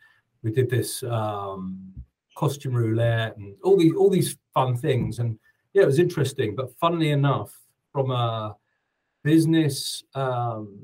we 0.42 0.50
did 0.50 0.70
this 0.70 1.02
um, 1.02 1.92
costume 2.36 2.74
roulette, 2.74 3.36
and 3.36 3.54
all 3.62 3.76
these 3.76 3.94
all 3.94 4.10
these 4.10 4.36
fun 4.54 4.76
things. 4.76 5.18
And 5.18 5.38
yeah, 5.72 5.82
it 5.82 5.86
was 5.86 5.98
interesting. 5.98 6.54
But 6.54 6.76
funnily 6.78 7.10
enough, 7.10 7.56
from 7.92 8.10
a 8.10 8.56
business 9.22 10.02
um, 10.14 10.78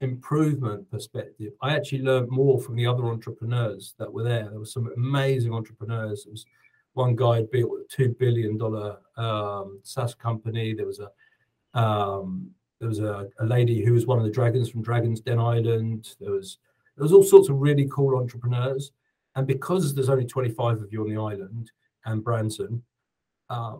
improvement 0.00 0.90
perspective, 0.90 1.52
I 1.62 1.74
actually 1.74 2.02
learned 2.02 2.30
more 2.30 2.60
from 2.60 2.76
the 2.76 2.86
other 2.86 3.06
entrepreneurs 3.06 3.94
that 3.98 4.12
were 4.12 4.22
there. 4.22 4.48
There 4.50 4.58
were 4.58 4.66
some 4.66 4.90
amazing 4.96 5.52
entrepreneurs. 5.52 6.24
There 6.24 6.32
was 6.32 6.44
one 6.94 7.16
guy 7.16 7.42
built 7.50 7.72
a 7.72 7.84
two 7.88 8.14
billion 8.18 8.58
dollar 8.58 8.98
um, 9.16 9.80
SaaS 9.82 10.14
company. 10.14 10.74
There 10.74 10.86
was 10.86 11.00
a 11.00 11.10
um, 11.78 12.50
there 12.80 12.88
was 12.88 12.98
a, 12.98 13.28
a, 13.38 13.44
lady 13.44 13.84
who 13.84 13.92
was 13.92 14.06
one 14.06 14.18
of 14.18 14.24
the 14.24 14.30
dragons 14.30 14.70
from 14.70 14.82
Dragons 14.82 15.20
Den 15.20 15.38
Island. 15.38 16.16
There 16.18 16.32
was 16.32 16.58
there 16.96 17.02
was 17.02 17.12
all 17.12 17.22
sorts 17.22 17.48
of 17.48 17.60
really 17.60 17.88
cool 17.90 18.18
entrepreneurs. 18.18 18.92
And 19.36 19.46
because 19.46 19.94
there's 19.94 20.08
only 20.08 20.26
25 20.26 20.82
of 20.82 20.92
you 20.92 21.02
on 21.02 21.08
the 21.08 21.20
island 21.20 21.70
and 22.04 22.24
Branson, 22.24 22.82
uh, 23.48 23.76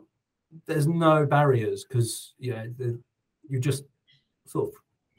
there's 0.66 0.86
no 0.86 1.26
barriers 1.26 1.84
because 1.84 2.34
yeah, 2.38 2.66
the, 2.78 3.00
you 3.48 3.60
just 3.60 3.84
sort 4.46 4.68
of, 4.68 4.74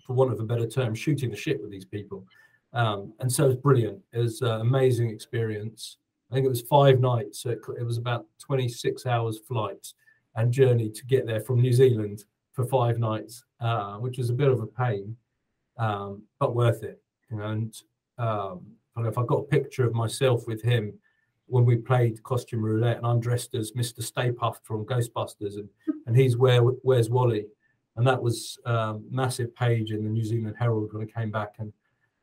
for 0.06 0.14
want 0.14 0.32
of 0.32 0.40
a 0.40 0.44
better 0.44 0.68
term, 0.68 0.96
shooting 0.96 1.30
the 1.30 1.38
shit 1.38 1.62
with 1.62 1.72
these 1.72 1.86
people. 1.86 2.26
Um, 2.74 3.14
and 3.20 3.32
so 3.32 3.50
it's 3.50 3.62
brilliant. 3.62 4.00
It 4.14 4.20
was 4.20 4.42
an 4.42 4.62
amazing 4.62 5.10
experience. 5.10 5.98
I 6.30 6.36
think 6.36 6.46
it 6.46 6.50
was 6.50 6.62
five 6.62 7.00
nights. 7.00 7.42
So 7.42 7.52
it, 7.52 7.60
it 7.80 7.84
was 7.84 7.98
about 7.98 8.26
26 8.40 9.06
hours 9.06 9.40
flight 9.48 9.86
and 10.36 10.52
journey 10.52 10.90
to 10.90 11.06
get 11.06 11.28
there 11.28 11.42
from 11.42 11.62
New 11.62 11.74
Zealand 11.74 12.24
for 12.54 12.66
five 12.66 13.00
nights, 13.00 13.44
uh, 13.60 13.96
which 13.96 14.18
was 14.18 14.30
a 14.30 14.34
bit 14.34 14.48
of 14.48 14.62
a 14.62 14.68
pain, 14.68 15.16
um, 15.78 16.24
but 16.40 16.56
worth 16.56 16.84
it. 16.84 17.02
You 17.32 17.38
know, 17.38 17.44
and 17.46 17.82
um, 18.18 18.62
if 18.98 19.18
I 19.18 19.24
got 19.26 19.40
a 19.40 19.44
picture 19.44 19.86
of 19.86 19.94
myself 19.94 20.48
with 20.48 20.62
him 20.62 20.94
when 21.48 21.66
we 21.66 21.76
played 21.76 22.24
costume 22.24 22.64
roulette, 22.64 22.98
and 22.98 23.06
I'm 23.06 23.20
dressed 23.20 23.56
as 23.56 23.72
Mr. 23.74 24.02
Stay 24.02 24.32
Puft 24.32 24.64
from 24.64 24.86
Ghostbusters, 24.86 25.56
and 25.56 25.70
and 26.06 26.16
he's 26.16 26.38
where 26.38 26.62
where's 26.62 27.10
Wally, 27.10 27.46
and 27.96 28.06
that 28.08 28.22
was 28.22 28.60
um, 28.66 29.06
massive 29.10 29.56
page 29.56 29.92
in 29.92 30.04
the 30.04 30.10
New 30.10 30.24
Zealand 30.24 30.56
Herald 30.58 30.94
when 30.94 31.08
I 31.08 31.20
came 31.20 31.32
back, 31.32 31.56
and 31.60 31.74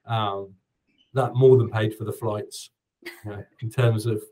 um, 0.07 0.55
that 1.15 1.35
more 1.35 1.57
than 1.57 1.71
paid 1.71 1.97
for 1.97 2.05
the 2.05 2.13
flights 2.13 2.71
you 3.03 3.31
know, 3.31 3.45
in 3.61 3.71
terms 3.71 4.07
of 4.07 4.23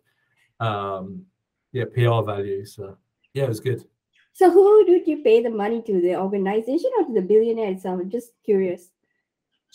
um, 0.60 1.24
yeah 1.72 1.84
PR 1.84 2.24
value. 2.24 2.64
So 2.64 2.96
yeah, 3.34 3.44
it 3.44 3.48
was 3.48 3.60
good. 3.60 3.84
So 4.32 4.50
who 4.50 4.84
did 4.84 5.06
you 5.06 5.22
pay 5.22 5.42
the 5.42 5.50
money 5.50 5.82
to? 5.82 6.00
The 6.00 6.16
organization 6.16 6.90
or 6.98 7.06
to 7.06 7.14
the 7.14 7.22
billionaire 7.22 7.70
itself? 7.70 8.00
I'm 8.00 8.10
just 8.10 8.32
curious. 8.44 8.90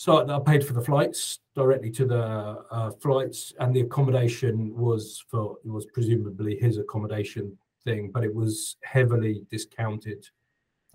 So 0.02 0.28
I 0.28 0.40
paid 0.40 0.66
for 0.66 0.74
the 0.74 0.82
flights 0.82 1.42
directly 1.54 1.92
to 1.92 2.08
the 2.08 2.24
uh, 2.72 2.90
flights, 2.90 3.54
and 3.60 3.72
the 3.72 3.82
accommodation 3.82 4.76
was 4.76 5.24
for 5.30 5.58
it 5.64 5.70
was 5.70 5.86
presumably 5.94 6.58
his 6.58 6.80
accommodation 6.80 7.56
thing, 7.84 8.10
but 8.12 8.24
it 8.24 8.34
was 8.34 8.78
heavily 8.82 9.44
discounted 9.52 10.28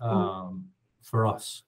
um, 0.01 0.11
mm. 0.11 0.61
for 1.01 1.25
us. 1.25 1.63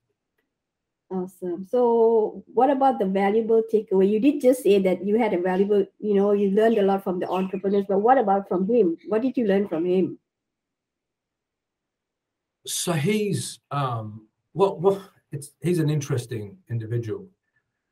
Awesome. 1.10 1.66
So, 1.66 2.44
what 2.54 2.70
about 2.70 3.00
the 3.00 3.06
valuable 3.06 3.64
takeaway? 3.74 4.10
You 4.10 4.20
did 4.20 4.42
just 4.42 4.62
say 4.62 4.80
that 4.80 5.06
you 5.06 5.18
had 5.18 5.34
a 5.34 5.40
valuable, 5.40 5.86
you 5.98 6.16
know, 6.16 6.34
you 6.34 6.52
learned 6.52 6.78
a 6.78 6.84
lot 6.84 7.06
from 7.06 7.22
the 7.22 7.30
entrepreneurs, 7.30 7.86
but 7.88 8.00
what 8.00 8.18
about 8.18 8.50
from 8.50 8.68
him? 8.68 8.98
What 9.08 9.22
did 9.22 9.38
you 9.38 9.48
learn 9.48 9.70
from 9.70 9.86
him? 9.86 10.20
So 12.68 12.92
he's 12.92 13.60
um 13.72 14.28
well, 14.54 14.78
well 14.78 15.10
it's 15.32 15.52
he's 15.62 15.80
an 15.80 15.90
interesting 15.90 16.58
individual. 16.70 17.28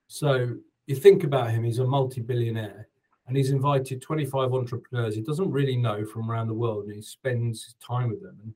So 0.08 0.56
you 0.86 0.96
think 0.96 1.24
about 1.24 1.52
him, 1.52 1.64
he's 1.64 1.80
a 1.80 1.86
multi-billionaire 1.86 2.88
and 3.28 3.36
he's 3.36 3.52
invited 3.52 4.02
25 4.02 4.54
entrepreneurs 4.54 5.16
he 5.16 5.22
doesn't 5.22 5.52
really 5.52 5.76
know 5.76 6.06
from 6.06 6.32
around 6.32 6.48
the 6.48 6.54
world 6.54 6.86
and 6.86 6.96
he 6.96 7.02
spends 7.02 7.64
his 7.64 7.76
time 7.86 8.10
with 8.10 8.22
them. 8.22 8.38
And 8.42 8.54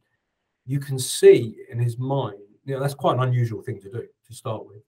you 0.65 0.79
can 0.79 0.97
see 0.97 1.57
in 1.69 1.77
his 1.77 1.97
mind, 1.97 2.39
you 2.65 2.73
know, 2.73 2.79
that's 2.79 2.93
quite 2.93 3.17
an 3.17 3.23
unusual 3.23 3.61
thing 3.61 3.81
to 3.81 3.89
do 3.89 4.07
to 4.27 4.33
start 4.33 4.65
with. 4.65 4.81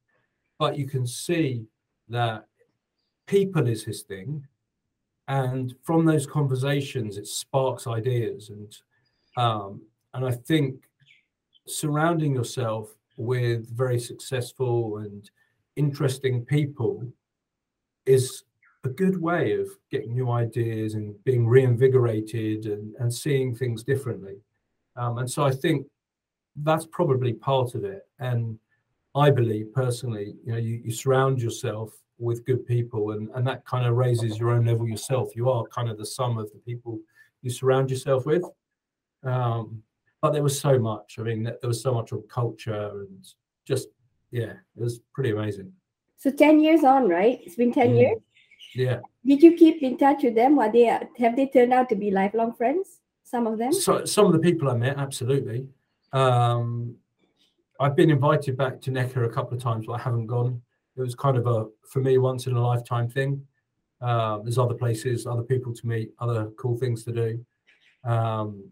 But 0.58 0.78
you 0.78 0.88
can 0.88 1.06
see 1.06 1.66
that 2.10 2.46
people 3.28 3.68
is 3.68 3.84
his 3.84 4.04
thing. 4.04 4.48
And 5.28 5.74
from 5.82 6.06
those 6.06 6.26
conversations, 6.26 7.18
it 7.18 7.28
sparks 7.28 7.88
ideas. 7.88 8.50
And 8.50 8.78
um, 9.36 9.82
and 10.14 10.26
I 10.26 10.32
think 10.32 10.84
surrounding 11.66 12.36
yourself 12.36 12.96
with 13.18 13.70
very 13.76 14.00
successful 14.00 14.98
and 14.98 15.30
interesting 15.76 16.46
people 16.46 17.06
is 18.06 18.44
a 18.84 18.90
good 18.90 19.22
way 19.22 19.54
of 19.54 19.68
getting 19.92 20.14
new 20.14 20.30
ideas 20.30 20.94
and 20.94 21.22
being 21.24 21.48
reinvigorated 21.48 22.66
and, 22.66 22.94
and 23.00 23.14
seeing 23.14 23.56
things 23.56 23.84
differently. 23.84 24.38
Um, 24.96 25.20
and 25.20 25.30
so 25.30 25.44
I 25.44 25.52
think 25.52 25.88
that's 26.58 26.86
probably 26.86 27.34
part 27.34 27.76
of 27.76 27.84
it. 27.86 28.08
And 28.20 28.60
I 29.16 29.30
believe 29.30 29.74
personally, 29.74 30.36
you 30.46 30.52
know, 30.52 30.58
you, 30.58 30.82
you 30.84 30.92
surround 30.92 31.42
yourself 31.42 31.94
with 32.20 32.46
good 32.46 32.66
people 32.66 33.12
and, 33.12 33.30
and 33.36 33.48
that 33.48 33.66
kind 33.66 33.86
of 33.86 33.96
raises 33.96 34.38
your 34.38 34.52
own 34.52 34.66
level 34.66 34.88
yourself. 34.88 35.36
You 35.36 35.50
are 35.50 35.64
kind 35.68 35.90
of 35.90 35.98
the 35.98 36.06
sum 36.06 36.38
of 36.38 36.52
the 36.52 36.60
people 36.60 37.00
you 37.42 37.50
surround 37.50 37.90
yourself 37.90 38.26
with. 38.26 38.44
Um, 39.24 39.82
but 40.24 40.32
there 40.32 40.42
was 40.42 40.58
so 40.58 40.80
much. 40.80 41.18
I 41.20 41.24
mean, 41.24 41.44
there 41.44 41.58
was 41.68 41.82
so 41.82 41.94
much 41.94 42.14
of 42.14 42.26
culture 42.30 42.92
and 42.92 43.26
just, 43.68 43.90
yeah, 44.32 44.54
it 44.54 44.82
was 44.88 45.02
pretty 45.14 45.32
amazing. 45.32 45.74
So 46.16 46.32
10 46.32 46.62
years 46.62 46.86
on, 46.86 47.10
right? 47.10 47.42
It's 47.44 47.58
been 47.58 47.74
10 47.74 47.90
mm. 47.90 48.00
years? 48.00 48.18
Yeah. 48.74 49.00
Did 49.26 49.44
you 49.44 49.54
keep 49.58 49.84
in 49.84 49.98
touch 49.98 50.24
with 50.24 50.36
them? 50.36 50.58
Are 50.60 50.72
they, 50.72 50.86
have 50.86 51.36
they 51.36 51.48
turned 51.48 51.74
out 51.74 51.90
to 51.90 51.96
be 51.96 52.10
lifelong 52.10 52.54
friends? 52.54 53.02
Some 53.26 53.48
of 53.48 53.58
them? 53.58 53.74
So, 53.74 54.06
some 54.06 54.26
of 54.26 54.32
the 54.32 54.40
people 54.40 54.70
I 54.70 54.76
met, 54.76 54.98
absolutely. 54.98 55.68
Um, 56.14 56.96
I've 57.82 57.98
been 57.98 58.10
invited 58.10 58.56
back 58.56 58.80
to 58.84 58.92
Necker 58.92 59.26
a 59.26 59.30
couple 59.30 59.58
of 59.58 59.62
times, 59.62 59.88
but 59.88 60.00
I 60.00 60.02
haven't 60.02 60.28
gone. 60.28 60.62
It 60.96 61.02
was 61.02 61.16
kind 61.16 61.36
of 61.36 61.48
a, 61.48 61.66
for 61.90 62.00
me, 62.00 62.18
once 62.18 62.48
in 62.48 62.56
a 62.56 62.66
lifetime 62.66 63.10
thing. 63.10 63.46
Uh, 64.00 64.38
there's 64.38 64.58
other 64.58 64.76
places, 64.76 65.28
other 65.28 65.44
people 65.44 65.74
to 65.74 65.86
meet, 65.86 66.12
other 66.20 66.50
cool 66.58 66.78
things 66.78 67.04
to 67.04 67.12
do. 67.12 67.46
Um, 68.10 68.72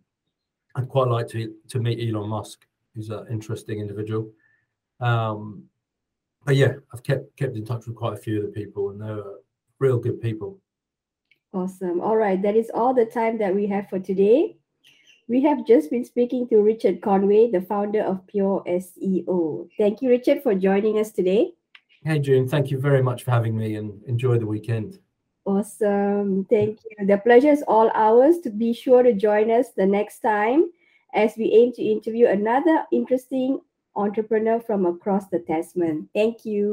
I'd 0.75 0.89
quite 0.89 1.07
like 1.07 1.27
to 1.29 1.53
to 1.69 1.79
meet 1.79 1.99
Elon 2.07 2.29
Musk, 2.29 2.65
who's 2.95 3.10
an 3.10 3.25
interesting 3.29 3.79
individual. 3.79 4.31
Um, 4.99 5.63
but 6.45 6.55
yeah, 6.55 6.73
I've 6.93 7.03
kept 7.03 7.36
kept 7.38 7.55
in 7.55 7.65
touch 7.65 7.88
with 7.88 7.95
quite 7.95 8.13
a 8.13 8.17
few 8.17 8.38
of 8.38 8.43
the 8.43 8.51
people, 8.51 8.89
and 8.89 9.01
they're 9.01 9.23
real 9.79 9.97
good 9.97 10.21
people. 10.21 10.60
Awesome. 11.53 11.99
All 11.99 12.15
right, 12.15 12.41
that 12.41 12.55
is 12.55 12.71
all 12.73 12.93
the 12.93 13.05
time 13.05 13.38
that 13.39 13.53
we 13.53 13.67
have 13.67 13.89
for 13.89 13.99
today. 13.99 14.55
We 15.27 15.43
have 15.43 15.65
just 15.65 15.89
been 15.89 16.05
speaking 16.05 16.47
to 16.49 16.57
Richard 16.57 17.01
Conway, 17.01 17.51
the 17.51 17.62
founder 17.62 18.01
of 18.01 18.25
Pure 18.27 18.63
SEO. 18.67 19.69
Thank 19.77 20.01
you, 20.01 20.10
Richard, 20.10 20.43
for 20.43 20.55
joining 20.55 20.97
us 20.97 21.12
today. 21.12 21.53
Hey, 22.03 22.19
June. 22.19 22.47
Thank 22.47 22.71
you 22.71 22.79
very 22.79 23.03
much 23.03 23.23
for 23.23 23.31
having 23.31 23.57
me 23.57 23.75
and 23.75 24.03
enjoy 24.05 24.39
the 24.39 24.45
weekend. 24.45 24.99
Awesome. 25.52 26.46
Thank 26.50 26.80
you. 26.86 27.08
The 27.08 27.18
pleasure 27.18 27.52
is 27.52 27.64
all 27.68 27.92
ours. 27.94 28.40
To 28.44 28.50
be 28.50 28.74
sure 28.74 29.04
to 29.04 29.14
join 29.14 29.52
us 29.52 29.68
the 29.76 29.86
next 29.86 30.20
time 30.20 30.72
as 31.14 31.36
we 31.38 31.52
aim 31.52 31.74
to 31.74 31.84
interview 31.84 32.28
another 32.28 32.86
interesting 32.92 33.60
entrepreneur 33.96 34.60
from 34.60 34.86
across 34.86 35.28
the 35.28 35.40
Tasman. 35.40 36.08
Thank 36.14 36.46
you. 36.46 36.70